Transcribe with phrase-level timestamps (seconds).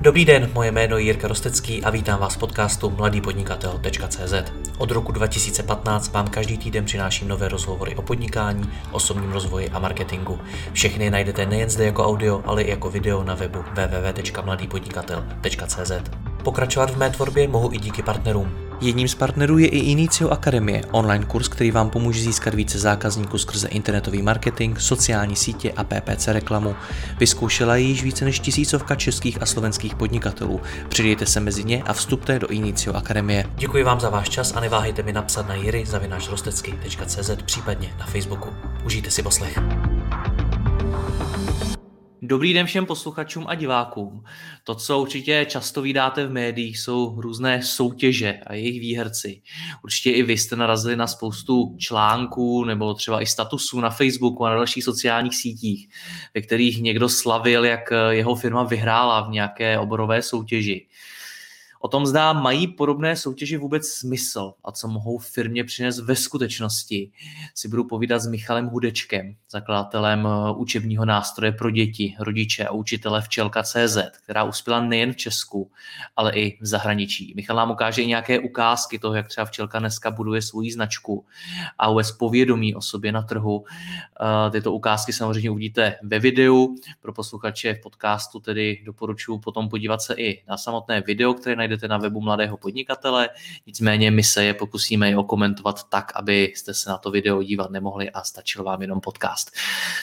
[0.00, 4.34] Dobrý den, moje jméno je Jirka Rostecký a vítám vás v podcastu mladýpodnikatel.cz.
[4.78, 10.38] Od roku 2015 vám každý týden přináším nové rozhovory o podnikání, osobním rozvoji a marketingu.
[10.72, 15.92] Všechny najdete nejen zde jako audio, ale i jako video na webu www.mladýpodnikatel.cz.
[16.42, 18.67] Pokračovat v mé tvorbě mohu i díky partnerům.
[18.80, 23.38] Jedním z partnerů je i Inicio Akademie, online kurz, který vám pomůže získat více zákazníků
[23.38, 26.76] skrze internetový marketing, sociální sítě a PPC reklamu.
[27.18, 30.60] Vyzkoušela ji již více než tisícovka českých a slovenských podnikatelů.
[30.88, 33.44] Přidejte se mezi ně a vstupte do Inicio Akademie.
[33.56, 35.84] Děkuji vám za váš čas a neváhejte mi napsat na jiry
[37.42, 38.48] případně na Facebooku.
[38.84, 39.58] Užijte si poslech.
[42.28, 44.24] Dobrý den všem posluchačům a divákům.
[44.64, 49.42] To, co určitě často vydáte v médiích, jsou různé soutěže a jejich výherci.
[49.84, 54.50] Určitě i vy jste narazili na spoustu článků nebo třeba i statusů na Facebooku a
[54.50, 55.88] na dalších sociálních sítích,
[56.34, 60.86] ve kterých někdo slavil, jak jeho firma vyhrála v nějaké oborové soutěži.
[61.80, 67.10] O tom zdá mají podobné soutěže vůbec smysl a co mohou firmě přinést ve skutečnosti,
[67.54, 73.22] si budu povídat s Michalem Hudečkem, zakladatelem eh, učebního nástroje pro děti, rodiče a učitele
[73.22, 75.70] Včelka.cz, která uspěla nejen v Česku,
[76.16, 77.32] ale i v zahraničí.
[77.36, 81.26] Michal nám ukáže i nějaké ukázky toho, jak třeba Včelka dneska buduje svou značku
[81.78, 83.64] a vůbec povědomí o sobě na trhu.
[83.66, 86.76] Eh, tyto ukázky samozřejmě uvidíte ve videu.
[87.00, 91.67] Pro posluchače v podcastu tedy doporučuji potom podívat se i na samotné video, které najdete
[91.88, 93.28] na webu Mladého podnikatele,
[93.66, 98.10] nicméně my se je pokusíme i okomentovat tak, abyste se na to video dívat nemohli
[98.10, 99.50] a stačil vám jenom podcast.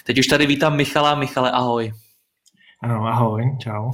[0.03, 1.16] Teď už tady vítám Michala.
[1.16, 1.94] Michale, ahoj.
[2.83, 3.91] Ano, ahoj, čau.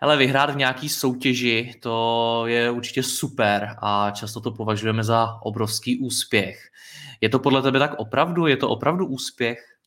[0.00, 5.98] Hele, vyhrát v nějaký soutěži, to je určitě super a často to považujeme za obrovský
[5.98, 6.70] úspěch.
[7.20, 8.46] Je to podle tebe tak opravdu?
[8.46, 9.77] Je to opravdu úspěch?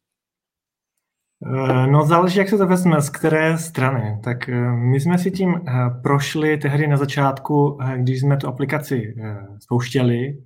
[1.45, 4.19] Eh, no záleží, jak se to vezme, z které strany.
[4.23, 9.15] Tak eh, my jsme si tím eh, prošli tehdy na začátku, když jsme tu aplikaci
[9.59, 10.37] spouštěli.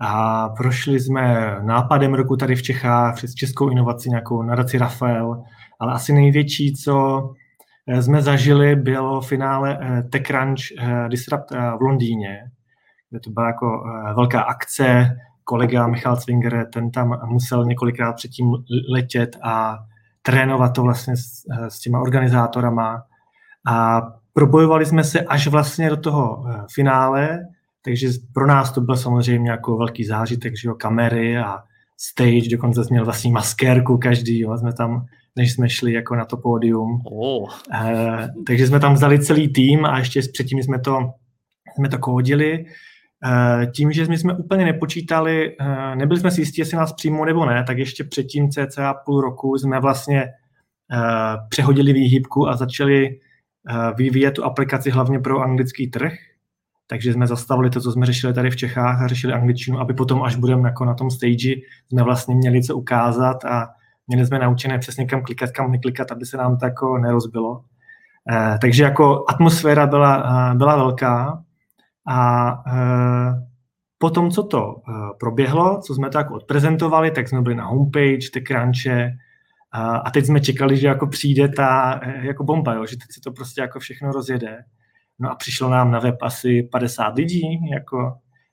[0.00, 5.42] A prošli jsme nápadem roku tady v Čechách přes českou inovaci, nějakou nadaci Rafael,
[5.80, 7.22] ale asi největší, co
[8.00, 9.78] jsme zažili, bylo finále
[10.12, 10.60] TechCrunch
[11.08, 12.38] Disrupt v Londýně,
[13.10, 13.84] kde to byla jako
[14.16, 18.52] velká akce, kolega Michal Zwinger, ten tam musel několikrát předtím
[18.88, 19.78] letět a
[20.22, 23.02] trénovat to vlastně s, eh, s těma organizátorama
[23.66, 24.02] a
[24.32, 27.38] probojovali jsme se až vlastně do toho eh, finále,
[27.84, 31.58] takže pro nás to byl samozřejmě jako velký zážitek, že jo, kamery a
[32.00, 35.06] stage, dokonce jsme měl vlastní maskérku každý, jo, jsme tam,
[35.36, 37.02] než jsme šli jako na to pódium.
[37.04, 37.50] Oh.
[37.74, 41.10] E, takže jsme tam vzali celý tým a ještě předtím jsme to,
[41.74, 42.64] jsme to kódili
[43.74, 47.46] tím, že my jsme úplně nepočítali, eh, nebyli jsme si jistí, jestli nás přijmou nebo
[47.46, 53.18] ne, tak ještě předtím cca půl roku jsme vlastně eh, přehodili výhybku a začali
[53.96, 56.12] vyvíjet tu aplikaci hlavně pro anglický trh.
[56.86, 60.22] Takže jsme zastavili to, co jsme řešili tady v Čechách a řešili angličtinu, aby potom,
[60.22, 61.54] až budeme jako na tom stage,
[61.88, 63.68] jsme vlastně měli co ukázat a
[64.06, 67.64] měli jsme naučené přesně kam klikat, kam neklikat, aby se nám to jako nerozbilo.
[68.60, 71.42] Takže jako atmosféra byla, byla velká,
[72.08, 73.52] a e,
[73.98, 77.66] po tom, co to e, proběhlo, co jsme to jako odprezentovali, tak jsme byli na
[77.66, 79.10] homepage, ty crunche,
[80.04, 83.20] a teď jsme čekali, že jako přijde ta e, jako bomba, jo, že teď se
[83.20, 84.58] to prostě jako všechno rozjede.
[85.18, 87.42] No a přišlo nám na web asi 50 lidí,
[87.72, 88.12] jako,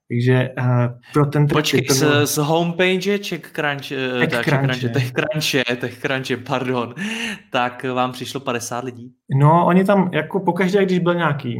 [0.09, 0.65] takže uh,
[1.13, 2.25] pro ten Počkej, to bylo...
[2.25, 3.89] z, z homepage CheckCrunch,
[4.29, 6.93] TechCrunche, TechCrunche, TechCrunche, pardon,
[7.51, 9.13] tak vám přišlo 50 lidí?
[9.39, 11.57] No, oni tam jako pokaždé, když byl nějaký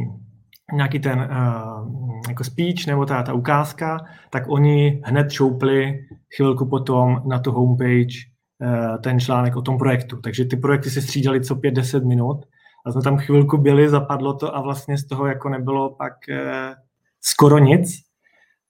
[0.72, 3.98] nějaký ten uh, jako speech nebo ta, ta ukázka,
[4.30, 5.98] tak oni hned šoupli
[6.36, 8.14] chvilku potom na tu homepage
[8.62, 10.16] uh, ten článek o tom projektu.
[10.16, 12.46] Takže ty projekty se střídaly co 5-10 minut
[12.86, 16.74] a jsme tam chvilku byli, zapadlo to a vlastně z toho jako nebylo pak uh,
[17.20, 17.90] skoro nic.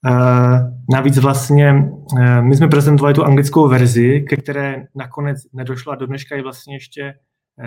[0.09, 0.57] Uh,
[0.93, 6.35] navíc vlastně uh, my jsme prezentovali tu anglickou verzi, ke které nakonec nedošla do dneška
[6.35, 7.13] je vlastně ještě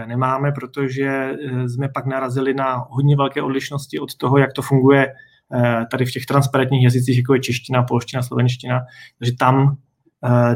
[0.06, 5.06] nemáme, protože eh, jsme pak narazili na hodně velké odlišnosti od toho, jak to funguje
[5.06, 8.80] eh, tady v těch transparentních jazycích, jako je čeština, polština, slovenština.
[9.18, 9.76] Takže tam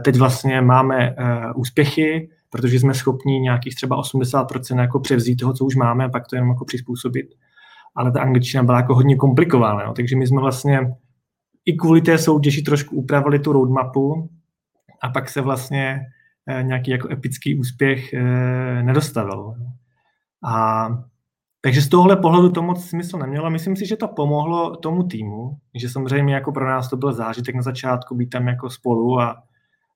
[0.05, 1.15] teď vlastně máme
[1.57, 6.27] úspěchy, protože jsme schopni nějakých třeba 80% jako převzít toho, co už máme, a pak
[6.27, 7.27] to jenom jako přizpůsobit.
[7.97, 9.95] Ale ta angličtina byla jako hodně komplikovaná, no.
[9.95, 10.81] takže my jsme vlastně
[11.65, 14.31] i kvůli té soutěži trošku upravili tu roadmapu
[15.03, 16.18] a pak se vlastně Eh,
[16.63, 19.55] nějaký jako epický úspěch eh, nedostavil.
[20.45, 20.89] A
[21.61, 23.51] takže z tohohle pohledu to moc smysl nemělo.
[23.51, 27.55] Myslím si, že to pomohlo tomu týmu, že samozřejmě jako pro nás to byl zážitek
[27.55, 29.43] na začátku být tam jako spolu a,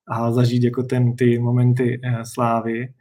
[0.09, 2.93] a zažít jako ten, ty momenty uh, slávy.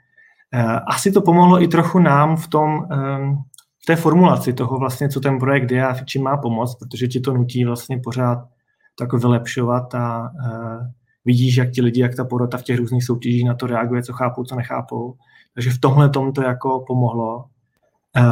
[0.87, 3.43] Asi to pomohlo i trochu nám v tom, um,
[3.83, 7.19] v té formulaci toho vlastně, co ten projekt je a čím má pomoct, protože ti
[7.19, 8.47] to nutí vlastně pořád
[8.95, 10.31] to jako vylepšovat a
[11.25, 14.13] vidíš, jak ti lidi, jak ta porota v těch různých soutěžích na to reaguje, co
[14.13, 15.15] chápou, co nechápou.
[15.53, 17.45] Takže v tomhle tom to jako pomohlo.
[18.17, 18.23] Uh,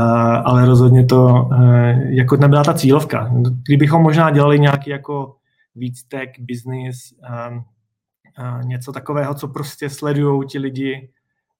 [0.45, 3.31] ale rozhodně to uh, jako nebyla ta cílovka.
[3.68, 5.36] Kdybychom možná dělali nějaký jako
[5.75, 6.97] víc tech, business,
[7.30, 11.09] uh, něco takového, co prostě sledují ti lidi,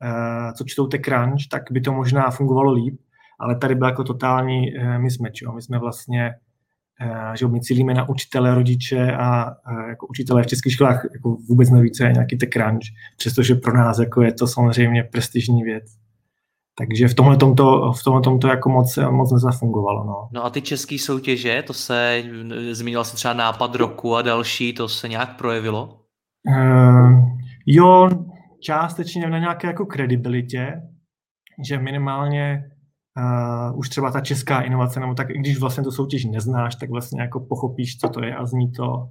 [0.04, 3.00] uh, co čtou TechCrunch, tak by to možná fungovalo líp
[3.40, 5.56] ale tady byl jako totální uh, mismatch.
[5.56, 6.32] My jsme vlastně,
[7.34, 9.56] že my cílíme na učitele, rodiče a
[9.90, 12.84] jako učitelé v českých školách jako vůbec neví, co je nějaký crunch,
[13.18, 15.84] přestože pro nás jako je to samozřejmě prestižní věc.
[16.78, 20.04] Takže v tomhle tomto, v tomhle tomto jako moc, moc nezafungovalo.
[20.04, 20.30] No.
[20.32, 22.24] no a ty české soutěže, to se,
[22.72, 26.00] zmínil se třeba nápad roku a další, to se nějak projevilo?
[26.48, 27.20] Uh,
[27.66, 28.10] jo,
[28.62, 30.82] částečně na nějaké jako kredibilitě,
[31.68, 32.64] že minimálně
[33.20, 36.90] uh, už třeba ta česká inovace, nebo tak i když vlastně tu soutěž neznáš, tak
[36.90, 39.10] vlastně jako pochopíš, co to je a zní to,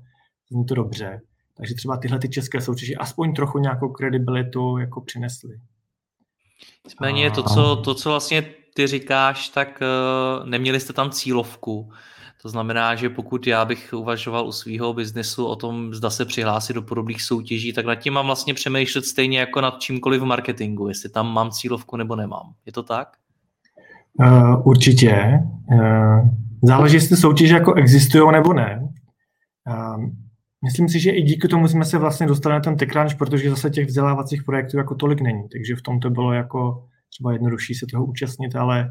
[0.50, 1.20] zní to dobře.
[1.56, 5.60] Takže třeba tyhle ty české soutěže aspoň trochu nějakou kredibilitu jako přinesly.
[6.84, 8.43] Nicméně to, co, to, co vlastně
[8.75, 11.93] ty říkáš, tak uh, neměli jste tam cílovku.
[12.43, 16.72] To znamená, že pokud já bych uvažoval u svého biznesu o tom, zda se přihlásit
[16.72, 20.88] do podobných soutěží, tak nad tím mám vlastně přemýšlet stejně jako nad čímkoliv v marketingu,
[20.88, 22.54] jestli tam mám cílovku nebo nemám.
[22.66, 23.08] Je to tak?
[24.20, 25.41] Uh, určitě.
[25.73, 26.29] Uh,
[26.62, 28.88] záleží, jestli soutěže jako existují nebo ne.
[29.69, 30.05] Uh,
[30.65, 33.70] myslím si, že i díky tomu jsme se vlastně dostali na ten TechCrunch, protože zase
[33.70, 37.87] těch vzdělávacích projektů jako tolik není, takže v tom to bylo jako třeba jednodušší se
[37.93, 38.88] toho účastnit, ale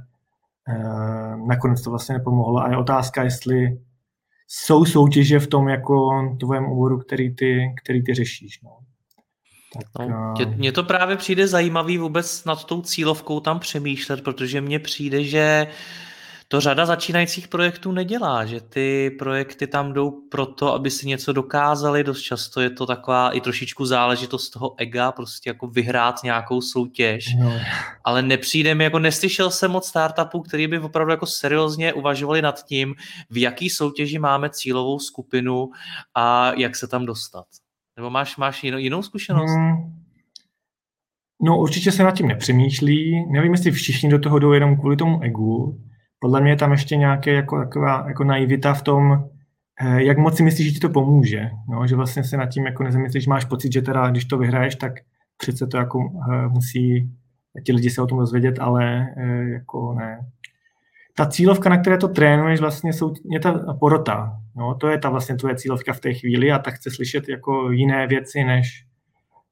[0.70, 2.60] uh, nakonec to vlastně nepomohlo.
[2.60, 3.78] A je otázka, jestli
[4.48, 6.10] jsou soutěže v tom jako
[6.40, 8.62] tvém oboru, který ty, který ty řešíš.
[8.64, 8.87] No.
[9.74, 14.80] Tak, no, mně to právě přijde zajímavý vůbec nad tou cílovkou tam přemýšlet, protože mně
[14.80, 15.68] přijde, že
[16.50, 22.04] to řada začínajících projektů nedělá, že ty projekty tam jdou proto, aby si něco dokázali,
[22.04, 27.26] dost často je to taková i trošičku záležitost toho ega, prostě jako vyhrát nějakou soutěž,
[27.40, 27.60] no.
[28.04, 32.64] ale nepřijde mi, jako neslyšel jsem moc startupů, který by opravdu jako seriózně uvažovali nad
[32.66, 32.96] tím,
[33.30, 35.70] v jaký soutěži máme cílovou skupinu
[36.16, 37.46] a jak se tam dostat.
[37.98, 39.52] Nebo máš, máš jinou, jinou zkušenost?
[39.52, 39.94] Hmm.
[41.42, 43.26] No určitě se nad tím nepřemýšlí.
[43.32, 45.82] Nevím, jestli všichni do toho jdou jenom kvůli tomu egu.
[46.20, 49.30] Podle mě je tam ještě nějaké jako, taková jako naivita v tom,
[49.82, 51.50] eh, jak moc si myslíš, že ti to pomůže.
[51.70, 54.76] No, že vlastně se nad tím jako nezamyslíš, máš pocit, že teda, když to vyhraješ,
[54.76, 54.94] tak
[55.38, 57.12] přece to jako uh, musí
[57.66, 60.20] ti lidi se o tom dozvědět, ale uh, jako ne
[61.18, 64.38] ta cílovka, na které to trénuješ, vlastně jsou, je ta porota.
[64.58, 67.72] No, to je ta vlastně tvoje cílovka v té chvíli a tak chce slyšet jako
[67.72, 68.86] jiné věci, než,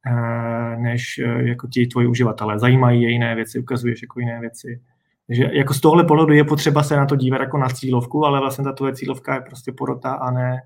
[0.07, 2.59] eh, než eh, jako ti tvoji uživatelé.
[2.59, 4.81] Zajímají je jiné věci, ukazuješ jako jiné věci.
[5.27, 8.39] Takže jako z tohle pohledu je potřeba se na to dívat jako na cílovku, ale
[8.39, 10.61] vlastně ta tvoje cílovka je prostě porota a ne,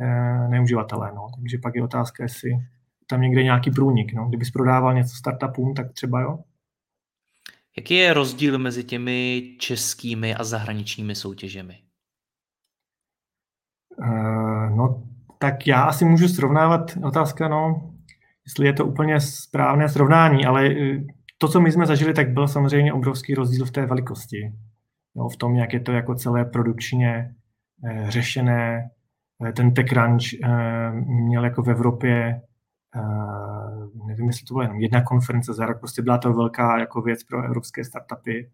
[0.00, 1.12] eh, ne uživatelé.
[1.14, 1.26] No.
[1.36, 2.50] Takže pak je otázka, jestli
[3.06, 4.12] tam někde nějaký průnik.
[4.12, 4.28] No.
[4.28, 6.38] Kdybys prodával něco startupům, tak třeba jo.
[7.76, 11.89] Jaký je rozdíl mezi těmi českými a zahraničními soutěžemi?
[14.02, 15.02] Uh, no,
[15.38, 17.90] tak já asi můžu srovnávat, otázka, no,
[18.46, 21.04] jestli je to úplně správné srovnání, ale eh,
[21.38, 24.52] to, co my jsme zažili, tak byl samozřejmě obrovský rozdíl v té velikosti.
[25.16, 27.34] No, v tom, jak je to jako celé produkčně
[27.88, 28.90] eh, řešené.
[29.48, 32.40] Eh, ten TechCrunch eh, měl jako v Evropě
[32.96, 37.02] uh, nevím, jestli to byla jenom jedna konference za rok, prostě byla to velká jako
[37.02, 38.50] věc pro evropské startupy,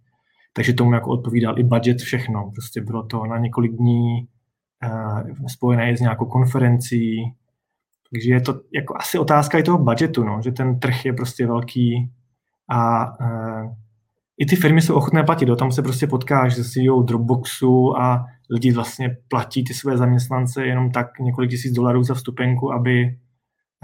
[0.53, 2.51] takže tomu jako odpovídal i budget, všechno.
[2.55, 4.29] Prostě bylo to na několik dní
[5.49, 7.35] spojené s nějakou konferencí,
[8.11, 11.47] takže je to jako asi otázka i toho budgetu, no, že ten trh je prostě
[11.47, 12.13] velký
[12.71, 13.73] a uh,
[14.39, 18.27] i ty firmy jsou ochotné platit, do tam se prostě potkáš se CEO Dropboxu a
[18.51, 23.17] lidi vlastně platí ty své zaměstnance jenom tak několik tisíc dolarů za vstupenku, aby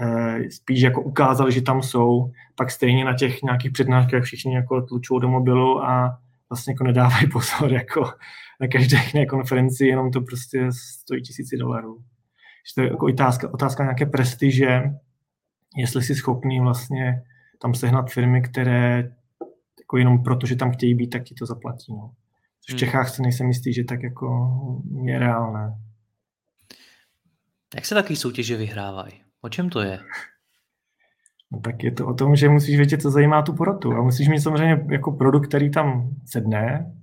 [0.01, 4.81] Eh, spíš jako ukázali, že tam jsou, pak stejně na těch nějakých přednáškách všichni jako
[4.81, 6.17] tlučou do mobilu a
[6.49, 8.13] vlastně jako nedávají pozor jako
[8.63, 11.97] na každé jiné konferenci, jenom to prostě stojí tisíci dolarů.
[12.67, 14.81] Že to je jako otázka, otázka nějaké prestiže,
[15.77, 17.21] jestli jsi schopný vlastně
[17.61, 19.11] tam sehnat firmy, které
[19.79, 21.93] jako jenom proto, že tam chtějí být, tak ti to zaplatí.
[21.93, 22.11] No.
[22.67, 22.79] v hmm.
[22.79, 24.53] Čechách si nejsem jistý, že tak jako
[25.05, 25.75] je reálné.
[27.75, 29.13] Jak se takové soutěže vyhrávají?
[29.41, 29.99] O čem to je?
[31.51, 33.91] No tak je to o tom, že musíš vědět, co zajímá tu porotu.
[33.91, 36.93] A musíš mít samozřejmě jako produkt, který tam sedne.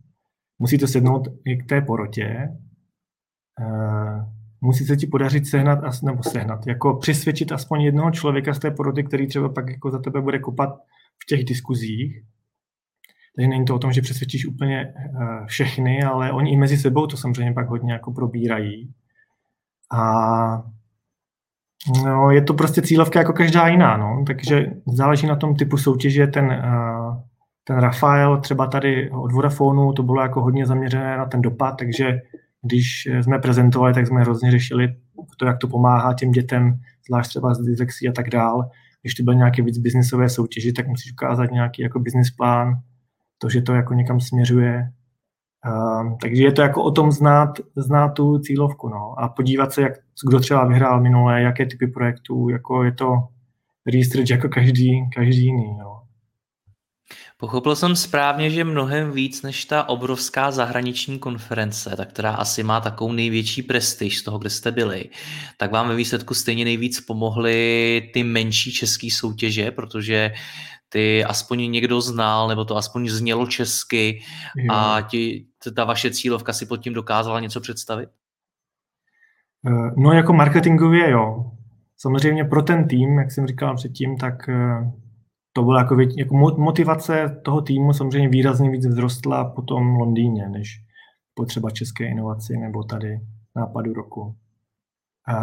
[0.61, 2.49] Musí to sednout i k té porotě.
[3.61, 4.25] Uh,
[4.61, 9.05] musí se ti podařit sehnat, nebo sehnat, jako přesvědčit aspoň jednoho člověka z té poroty,
[9.05, 10.81] který třeba pak jako za tebe bude kopat
[11.23, 12.23] v těch diskuzích.
[13.37, 14.95] Takže není to o tom, že přesvědčíš úplně
[15.47, 18.93] všechny, ale oni i mezi sebou to samozřejmě pak hodně jako probírají.
[19.93, 20.62] A
[22.05, 24.25] no, je to prostě cílovka jako každá jiná, no.
[24.26, 26.26] takže záleží na tom typu soutěže.
[26.26, 26.62] Ten,
[27.71, 32.21] ten Rafael třeba tady od Vodafonu, to bylo jako hodně zaměřené na ten dopad, takže
[32.62, 34.97] když jsme prezentovali, tak jsme hrozně řešili
[35.37, 38.71] to, jak to pomáhá těm dětem, zvlášť třeba z dyslexí a tak dál.
[39.03, 42.75] Když to byl nějaký víc biznisové soutěži, tak musíš ukázat nějaký jako business plán,
[43.39, 44.91] to, že to jako někam směřuje.
[46.00, 49.83] Um, takže je to jako o tom znát, znát tu cílovku no, a podívat se,
[49.83, 49.93] jak,
[50.29, 53.19] kdo třeba vyhrál minulé, jaké typy projektů, jako je to
[53.87, 55.77] research jako každý, každý jiný.
[55.79, 56.00] No.
[57.40, 62.80] Pochopil jsem správně, že mnohem víc než ta obrovská zahraniční konference, ta, která asi má
[62.80, 65.04] takovou největší prestiž z toho, kde jste byli,
[65.56, 70.32] tak vám ve výsledku stejně nejvíc pomohly ty menší české soutěže, protože
[70.88, 74.23] ty aspoň někdo znal, nebo to aspoň znělo česky
[74.56, 74.75] jo.
[74.75, 78.09] a ti, ta vaše cílovka si pod tím dokázala něco představit?
[79.66, 81.50] Eh, no jako marketingově jo.
[81.97, 84.92] Samozřejmě pro ten tým, jak jsem říkal předtím, tak eh,
[85.52, 90.80] to byla jako, jako motivace toho týmu samozřejmě výrazně víc vzrostla po tom Londýně, než
[91.35, 93.21] potřeba české inovaci nebo tady
[93.57, 94.35] nápadu roku.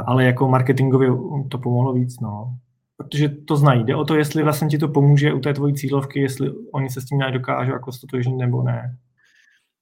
[0.05, 1.09] Ale jako marketingově
[1.49, 2.57] to pomohlo víc, no.
[2.97, 3.83] Protože to znají.
[3.83, 7.01] Jde o to, jestli vlastně ti to pomůže u té tvojí cílovky, jestli oni se
[7.01, 8.97] s tím nějak dokážou jako stotožnit nebo ne.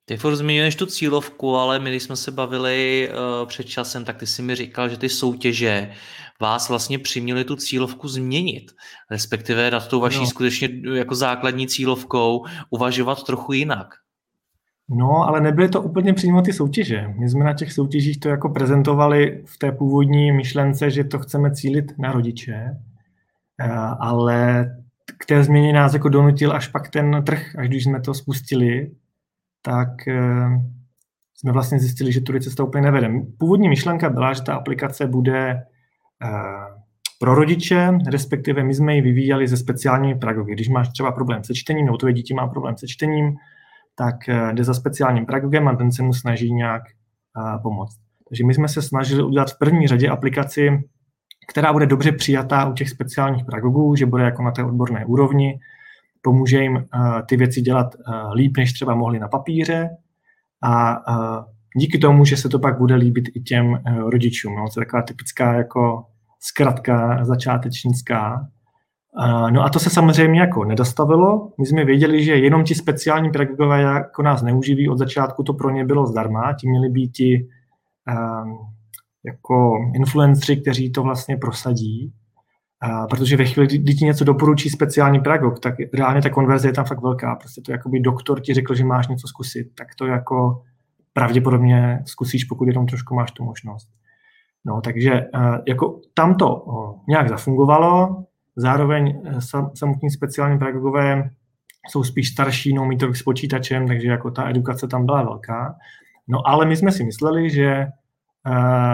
[0.07, 4.17] Ty furt zmiňuješ tu cílovku, ale my, když jsme se bavili uh, před časem, tak
[4.17, 5.91] ty si mi říkal, že ty soutěže
[6.41, 8.71] vás vlastně přiměly tu cílovku změnit,
[9.11, 10.27] respektive nad tou vaší no.
[10.27, 13.87] skutečně jako základní cílovkou uvažovat trochu jinak.
[14.89, 17.07] No, ale nebyly to úplně přímo ty soutěže.
[17.19, 21.51] My jsme na těch soutěžích to jako prezentovali v té původní myšlence, že to chceme
[21.51, 22.77] cílit na rodiče,
[23.61, 23.69] eh,
[23.99, 24.65] ale
[25.17, 28.91] k té změně nás jako donutil až pak ten trh, až když jsme to spustili,
[29.65, 30.47] tak eh,
[31.37, 33.19] jsme vlastně zjistili, že tudy cesta úplně nevedeme.
[33.39, 35.61] Původní myšlenka byla, že ta aplikace bude eh,
[37.19, 40.53] pro rodiče, respektive my jsme ji vyvíjeli ze speciálními pedagogy.
[40.53, 43.35] Když máš třeba problém se čtením, nebo tvoje dítě má problém se čtením,
[43.95, 46.81] tak eh, jde za speciálním pedagogem a ten se mu snaží nějak
[47.63, 47.97] pomoct.
[48.29, 50.83] Takže my jsme se snažili udělat v první řadě aplikaci,
[51.47, 55.59] která bude dobře přijatá u těch speciálních pedagogů, že bude jako na té odborné úrovni,
[56.25, 59.89] pomůže jim eh, ty věci dělat eh, líp, než třeba mohli na papíře
[60.63, 61.43] a eh,
[61.77, 63.79] díky tomu, že se to pak bude líbit i těm
[64.09, 64.55] rodičům.
[64.55, 66.03] No, to je taková typická jako
[66.39, 68.47] zkratka začátečnická.
[69.49, 71.51] No a to se samozřejmě jako nedostavilo.
[71.59, 74.89] My jsme věděli, že jenom ti speciální pedagogové jako nás neuživí.
[74.89, 76.53] Od začátku to pro ně bylo zdarma.
[76.53, 77.47] Ti měli být ti
[78.07, 78.57] um,
[79.25, 82.13] jako influenceri, kteří to vlastně prosadí.
[82.81, 86.73] A protože ve chvíli, kdy ti něco doporučí speciální pedagog, tak reálně ta konverze je
[86.73, 87.35] tam fakt velká.
[87.35, 90.63] Prostě to jakoby doktor ti řekl, že máš něco zkusit, tak to jako
[91.13, 93.89] pravděpodobně zkusíš, pokud jenom trošku máš tu možnost.
[94.65, 95.25] No, takže
[95.67, 96.65] jako tam to
[97.07, 98.23] nějak zafungovalo,
[98.55, 99.41] zároveň e,
[99.75, 101.29] samotní speciální pedagogové
[101.89, 105.75] jsou spíš starší, no mít to s počítačem, takže jako ta edukace tam byla velká.
[106.27, 107.87] No ale my jsme si mysleli, že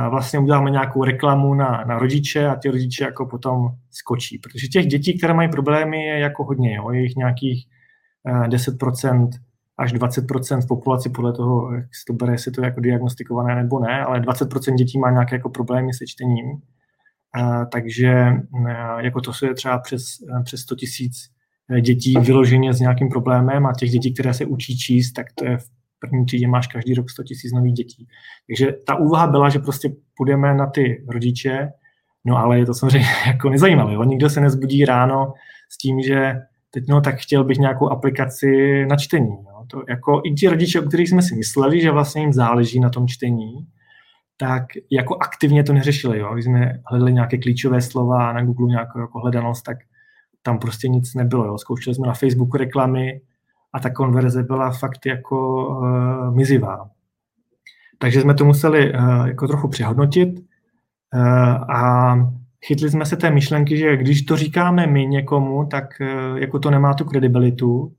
[0.10, 4.38] vlastně uděláme nějakou reklamu na, na rodiče a ty rodiče jako potom skočí.
[4.38, 6.76] Protože těch dětí, které mají problémy, je jako hodně.
[6.76, 6.92] Jo.
[6.92, 7.66] Je jich nějakých
[8.48, 9.30] 10%
[9.78, 13.56] až 20% v populaci podle toho, jak se to bere, jestli to je jako diagnostikované
[13.56, 16.48] nebo ne, ale 20% dětí má nějaké jako problémy se čtením.
[17.36, 18.34] A, takže
[18.98, 20.04] jako to je třeba přes,
[20.44, 21.12] přes 100 tisíc
[21.82, 25.58] dětí vyloženě s nějakým problémem a těch dětí, které se učí číst, tak to je
[25.58, 25.66] v
[26.02, 28.08] první třídě máš každý rok 100 tisíc nových dětí.
[28.48, 31.70] Takže ta úvaha byla, že prostě půjdeme na ty rodiče,
[32.26, 33.98] no ale je to samozřejmě jako nezajímavé.
[33.98, 35.34] On nikdo se nezbudí ráno
[35.70, 36.34] s tím, že
[36.72, 39.30] teď no, tak chtěl bych nějakou aplikaci na čtení.
[39.30, 39.66] No.
[39.68, 42.90] To jako i ti rodiče, o kterých jsme si mysleli, že vlastně jim záleží na
[42.90, 43.68] tom čtení,
[44.38, 46.20] tak jako aktivně to neřešili.
[46.20, 46.34] Jo.
[46.34, 49.78] Když jsme hledali nějaké klíčové slova na Google nějakou jako hledanost, tak
[50.42, 51.46] tam prostě nic nebylo.
[51.46, 51.58] Jo.
[51.58, 53.22] Zkoušeli jsme na Facebooku reklamy,
[53.74, 56.90] a ta konverze byla fakt jako uh, mizivá.
[58.00, 61.22] Takže jsme to museli uh, jako trochu přehodnotit uh,
[61.76, 62.16] a
[62.66, 66.72] chytli jsme se té myšlenky, že když to říkáme my někomu, tak uh, jako to
[66.72, 67.94] nemá tu kredibilitu,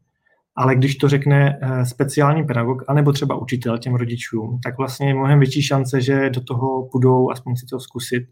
[0.57, 5.15] ale když to řekne uh, speciální pedagog, anebo třeba učitel těm rodičům, tak vlastně je
[5.15, 8.29] mnohem větší šance, že do toho půjdou aspoň si to zkusit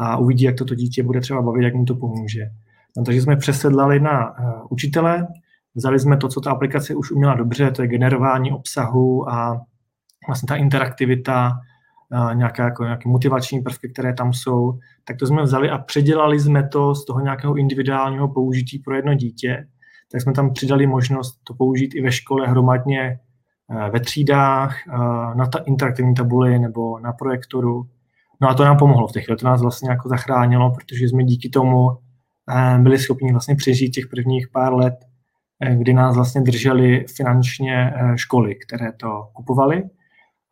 [0.00, 2.50] a uvidí, jak to, to dítě bude třeba bavit, jak mu to pomůže.
[2.96, 5.26] No, takže jsme přesedlali na uh, učitele,
[5.76, 9.60] Vzali jsme to, co ta aplikace už uměla dobře, to je generování obsahu a
[10.28, 11.52] vlastně ta interaktivita,
[12.34, 16.68] nějaké, jako, nějaké motivační prvky, které tam jsou, tak to jsme vzali a předělali jsme
[16.68, 19.66] to z toho nějakého individuálního použití pro jedno dítě.
[20.12, 23.18] tak jsme tam přidali možnost to použít i ve škole hromadně
[23.92, 24.76] ve třídách,
[25.34, 27.86] na ta interaktivní tabuli nebo na projektoru.
[28.40, 31.24] No a to nám pomohlo v těch chvíli, to nás vlastně jako zachránilo, protože jsme
[31.24, 31.90] díky tomu
[32.78, 34.94] byli schopni vlastně přežít těch prvních pár let,
[35.74, 39.82] kdy nás vlastně drželi finančně školy, které to kupovaly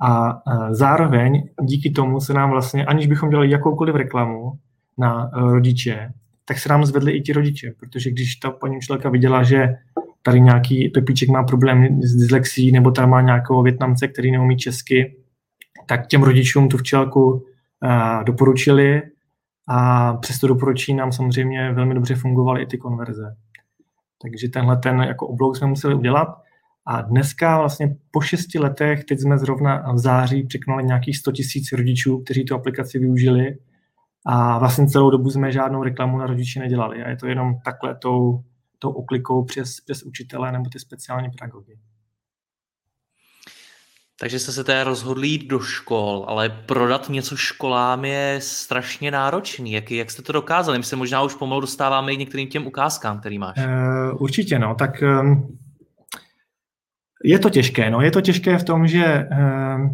[0.03, 4.53] a zároveň díky tomu se nám vlastně, aniž bychom dělali jakoukoliv reklamu
[4.99, 6.13] na rodiče,
[6.45, 9.69] tak se nám zvedli i ti rodiče, protože když ta paní učitelka viděla, že
[10.23, 15.17] tady nějaký Pepíček má problém s dyslexí, nebo tam má nějakého Větnamce, který neumí česky,
[15.87, 17.45] tak těm rodičům tu včelku
[18.27, 19.03] doporučili
[19.69, 23.37] a přes to doporučení nám samozřejmě velmi dobře fungovaly i ty konverze.
[24.25, 26.29] Takže tenhle ten jako oblouk jsme museli udělat.
[26.87, 31.73] A dneska vlastně po šesti letech, teď jsme zrovna v září překonali nějakých 100 tisíc
[31.73, 33.59] rodičů, kteří tu aplikaci využili
[34.27, 37.95] a vlastně celou dobu jsme žádnou reklamu na rodiči nedělali a je to jenom takhle
[37.95, 38.45] tou,
[38.79, 41.79] tou oklikou přes, přes učitele nebo ty speciální pedagogy.
[44.21, 49.73] Takže jste se teda rozhodli jít do škol, ale prodat něco školám je strašně náročný.
[49.73, 50.79] Jak, jak jste to dokázali?
[50.79, 53.57] My se možná už pomalu dostáváme i některým těm ukázkám, který máš.
[53.59, 54.75] Uh, určitě, no.
[54.75, 55.59] Tak um,
[57.25, 58.01] je to těžké, no.
[58.01, 59.89] Je to těžké v tom, že uh,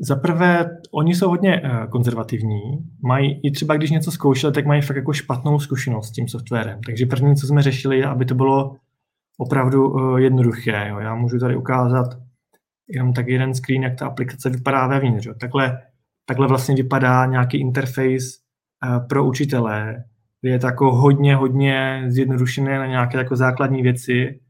[0.00, 2.60] za prvé, oni jsou hodně uh, konzervativní.
[3.02, 6.80] Mají, i třeba když něco zkoušeli, tak mají fakt jako špatnou zkušenost s tím softwarem.
[6.86, 8.76] Takže první, co jsme řešili, aby to bylo
[9.38, 10.86] opravdu uh, jednoduché.
[10.88, 10.98] Jo.
[10.98, 12.23] Já můžu tady ukázat
[12.88, 15.28] jenom tak jeden screen, jak ta aplikace vypadá vevnitř.
[15.40, 15.80] Takhle,
[16.26, 18.26] takhle vlastně vypadá nějaký interface
[18.86, 20.04] uh, pro učitele.
[20.42, 24.40] Je to jako hodně, hodně zjednodušené na nějaké jako základní věci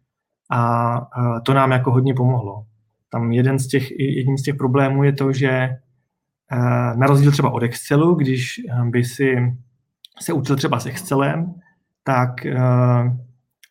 [0.50, 2.67] a uh, to nám jako hodně pomohlo.
[3.11, 5.69] Tam jeden z těch, jedním z těch problémů je to, že
[6.53, 8.61] uh, na rozdíl třeba od Excelu, když
[8.91, 9.37] by si
[10.21, 11.55] se učil třeba s Excelem,
[12.05, 12.31] tak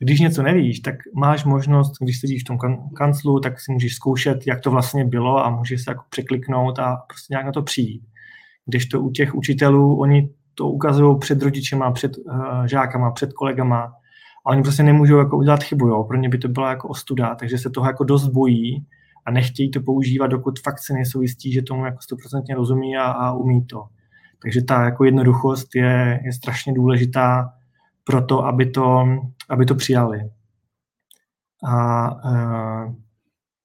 [0.04, 2.58] když něco nevíš, tak máš možnost, když sedíš v tom
[2.96, 6.96] kanclu, tak si můžeš zkoušet, jak to vlastně bylo a můžeš se jako překliknout a
[7.08, 8.04] prostě nějak na to přijít.
[8.66, 13.94] Když to u těch učitelů, oni to ukazují před rodičema, před uh, žákama, před kolegama
[14.46, 16.04] a oni prostě nemůžou jako udělat chybu, jo.
[16.04, 18.86] pro ně by to byla jako ostuda, takže se toho jako dost bojí
[19.26, 23.04] a nechtějí to používat, dokud fakt si nejsou jistí, že tomu jako stoprocentně rozumí a,
[23.04, 23.84] a umí to.
[24.42, 27.54] Takže ta jako jednoduchost je, je strašně důležitá
[28.04, 29.06] pro to, aby to,
[29.50, 30.20] aby to přijali.
[31.68, 32.94] A e,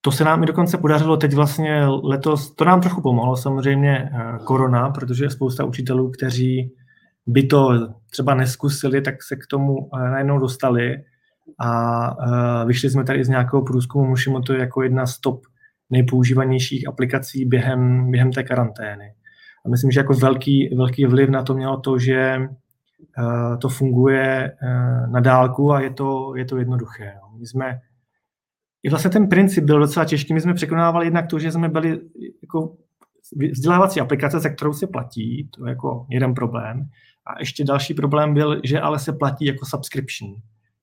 [0.00, 4.10] to se nám i dokonce podařilo teď vlastně letos, to nám trochu pomohlo samozřejmě e,
[4.44, 6.74] korona, protože je spousta učitelů, kteří
[7.26, 10.96] by to třeba neskusili, tak se k tomu e, najednou dostali
[11.60, 14.14] a vyšli jsme tady z nějakého průzkumu
[14.46, 15.40] to jako jedna z top
[15.90, 19.14] nejpoužívanějších aplikací během, během té karantény.
[19.66, 22.38] A myslím, že jako velký, velký vliv na to mělo to, že
[23.58, 27.14] to funguje eh, na dálku a je to, je to jednoduché.
[27.38, 27.80] My jsme,
[28.82, 30.34] i vlastně ten princip byl docela těžký.
[30.34, 32.00] My jsme překonávali jednak to, že jsme byli
[32.42, 32.76] jako
[33.52, 36.88] vzdělávací aplikace, za kterou se platí, to je jako jeden problém.
[37.26, 40.34] A ještě další problém byl, že ale se platí jako subscription.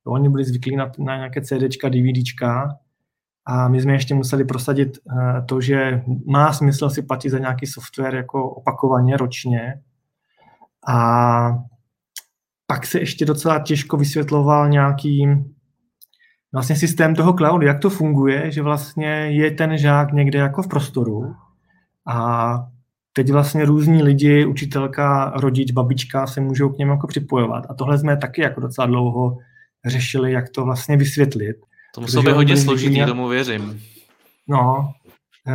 [0.04, 2.78] To oni byli zvyklí na, na nějaké CDčka, DVDčka
[3.46, 7.66] a my jsme ještě museli prosadit eh, to, že má smysl si platit za nějaký
[7.66, 9.82] software jako opakovaně ročně.
[10.88, 11.58] A
[12.68, 15.28] pak se ještě docela těžko vysvětloval nějaký
[16.54, 20.68] vlastně systém toho cloudu, jak to funguje, že vlastně je ten žák někde jako v
[20.68, 21.36] prostoru
[22.08, 22.58] a
[23.14, 27.66] teď vlastně různí lidi, učitelka, rodič, babička se můžou k němu jako připojovat.
[27.70, 29.38] A tohle jsme taky jako docela dlouho
[29.86, 31.56] řešili, jak to vlastně vysvětlit.
[31.96, 33.82] To muselo být hodně složitý, tomu věřím.
[34.48, 34.94] No,
[35.48, 35.54] e,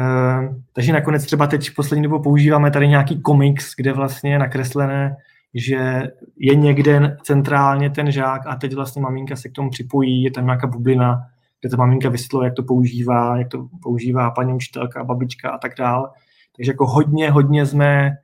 [0.72, 5.16] takže nakonec třeba teď v poslední dobou používáme tady nějaký komiks, kde vlastně je nakreslené
[5.54, 6.02] že
[6.36, 10.44] je někde centrálně ten žák a teď vlastně maminka se k tomu připojí, je tam
[10.44, 11.20] nějaká bublina,
[11.60, 15.72] kde ta maminka vysvětluje, jak to používá, jak to používá paní učitelka, babička a tak
[15.78, 16.12] dál.
[16.56, 18.16] Takže jako hodně, hodně jsme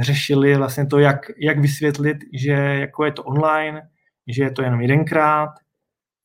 [0.00, 3.88] řešili vlastně to, jak, jak vysvětlit, že jako je to online,
[4.28, 5.50] že je to jenom jedenkrát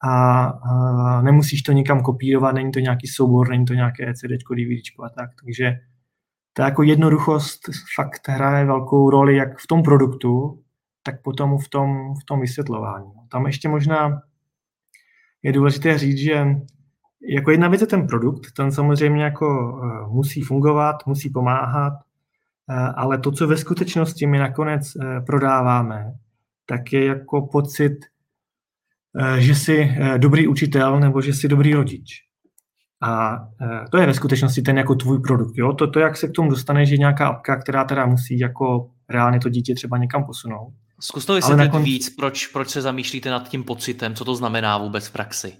[0.04, 5.06] a, a nemusíš to nikam kopírovat, není to nějaký soubor, není to nějaké CD, DVD
[5.06, 5.30] a tak.
[5.46, 5.80] Takže
[6.60, 7.60] ta jako jednoduchost
[7.96, 10.62] fakt hraje velkou roli jak v tom produktu,
[11.04, 13.12] tak potom v tom, v tom vysvětlování.
[13.32, 14.22] Tam ještě možná
[15.44, 16.48] je důležité říct, že
[17.36, 22.94] jako jedna věc je ten produkt, ten samozřejmě jako uh, musí fungovat, musí pomáhat, uh,
[22.96, 26.14] ale to, co ve skutečnosti my nakonec uh, prodáváme,
[26.66, 27.98] tak je jako pocit,
[29.38, 32.29] že jsi dobrý učitel nebo že jsi dobrý rodič.
[33.02, 35.58] A e, to je ve skutečnosti ten jako tvůj produkt.
[35.58, 35.74] Jo?
[35.74, 39.40] To, to, jak se k tomu dostane, že nějaká apka, která teda musí jako reálně
[39.40, 40.74] to dítě třeba někam posunout.
[41.02, 41.84] Zkus to vysvětlit kon...
[41.84, 45.54] víc, proč, proč se zamýšlíte nad tím pocitem, co to znamená vůbec v praxi.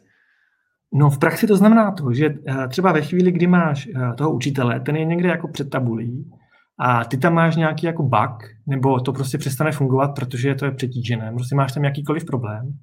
[0.94, 4.34] No v praxi to znamená to, že eh, třeba ve chvíli, kdy máš eh, toho
[4.34, 6.32] učitele, ten je někde jako před tabulí
[6.80, 10.72] a ty tam máš nějaký jako bug, nebo to prostě přestane fungovat, protože to je
[10.72, 12.74] přetížené, prostě máš tam jakýkoliv problém,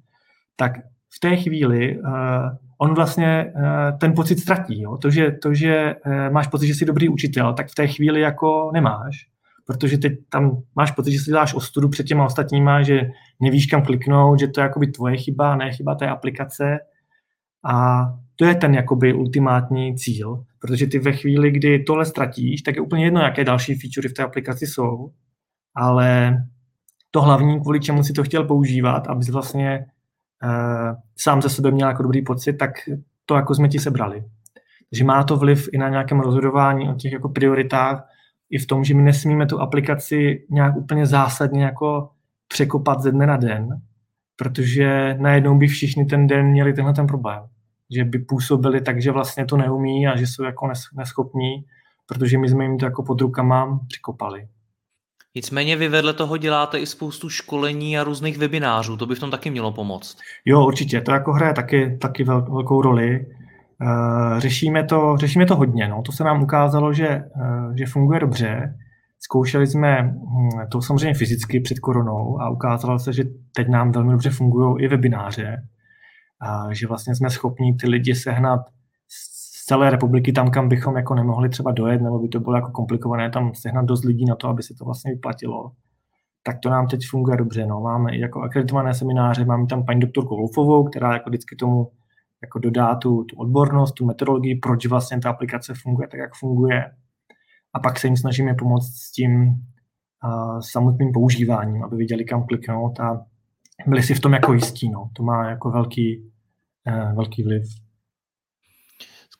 [0.55, 0.71] tak
[1.15, 1.99] v té chvíli
[2.77, 4.81] on vlastně uh, ten pocit ztratí.
[4.81, 4.97] Jo?
[4.97, 8.21] To, že, to, že uh, máš pocit, že jsi dobrý učitel, tak v té chvíli
[8.21, 9.27] jako nemáš,
[9.65, 13.09] protože teď tam máš pocit, že si děláš ostudu před těma ostatníma, že
[13.39, 16.79] nevíš kam kliknout, že to je jakoby tvoje chyba, ne chyba té aplikace.
[17.65, 22.75] A to je ten jakoby ultimátní cíl, protože ty ve chvíli, kdy tohle ztratíš, tak
[22.75, 25.11] je úplně jedno, jaké další featurey v té aplikaci jsou,
[25.75, 26.37] ale
[27.11, 29.85] to hlavní, kvůli čemu si to chtěl používat, abys vlastně
[31.17, 32.71] sám ze sebe měl jako dobrý pocit, tak
[33.25, 34.23] to jako jsme ti sebrali.
[34.89, 38.07] Takže má to vliv i na nějakém rozhodování o těch jako prioritách,
[38.49, 42.09] i v tom, že my nesmíme tu aplikaci nějak úplně zásadně jako
[42.47, 43.69] překopat ze dne na den,
[44.35, 47.43] protože najednou by všichni ten den měli tenhle ten problém.
[47.95, 51.65] Že by působili tak, že vlastně to neumí a že jsou jako neschopní,
[52.07, 54.47] protože my jsme jim to jako pod rukama překopali.
[55.37, 59.31] Nicméně vy vedle toho děláte i spoustu školení a různých webinářů, to by v tom
[59.31, 60.17] taky mělo pomoct.
[60.45, 63.25] Jo, určitě, to jako hraje taky, taky velkou roli.
[63.81, 66.01] Uh, řešíme, to, řešíme to hodně, no.
[66.01, 68.75] to se nám ukázalo, že, uh, že funguje dobře.
[69.19, 73.23] Zkoušeli jsme hm, to samozřejmě fyzicky před koronou a ukázalo se, že
[73.55, 75.63] teď nám velmi dobře fungují i webináře,
[76.71, 78.59] že vlastně jsme schopni ty lidi sehnat
[79.67, 83.29] celé republiky tam, kam bychom jako nemohli třeba dojet, nebo by to bylo jako komplikované
[83.29, 85.71] tam sehnat dost lidí na to, aby se to vlastně vyplatilo.
[86.43, 87.65] Tak to nám teď funguje dobře.
[87.65, 87.81] No.
[87.81, 91.91] Máme i jako akreditované semináře, máme tam paní doktorku Wolfovou, která jako vždycky tomu
[92.41, 96.85] jako dodá tu, tu odbornost, tu metodologii, proč vlastně ta aplikace funguje tak, jak funguje.
[97.73, 102.99] A pak se jim snažíme pomoct s tím uh, samotným používáním, aby viděli, kam kliknout
[102.99, 103.25] a
[103.87, 104.89] byli si v tom jako jistí.
[104.89, 105.09] No.
[105.13, 106.31] To má jako velký,
[106.87, 107.86] uh, velký vliv.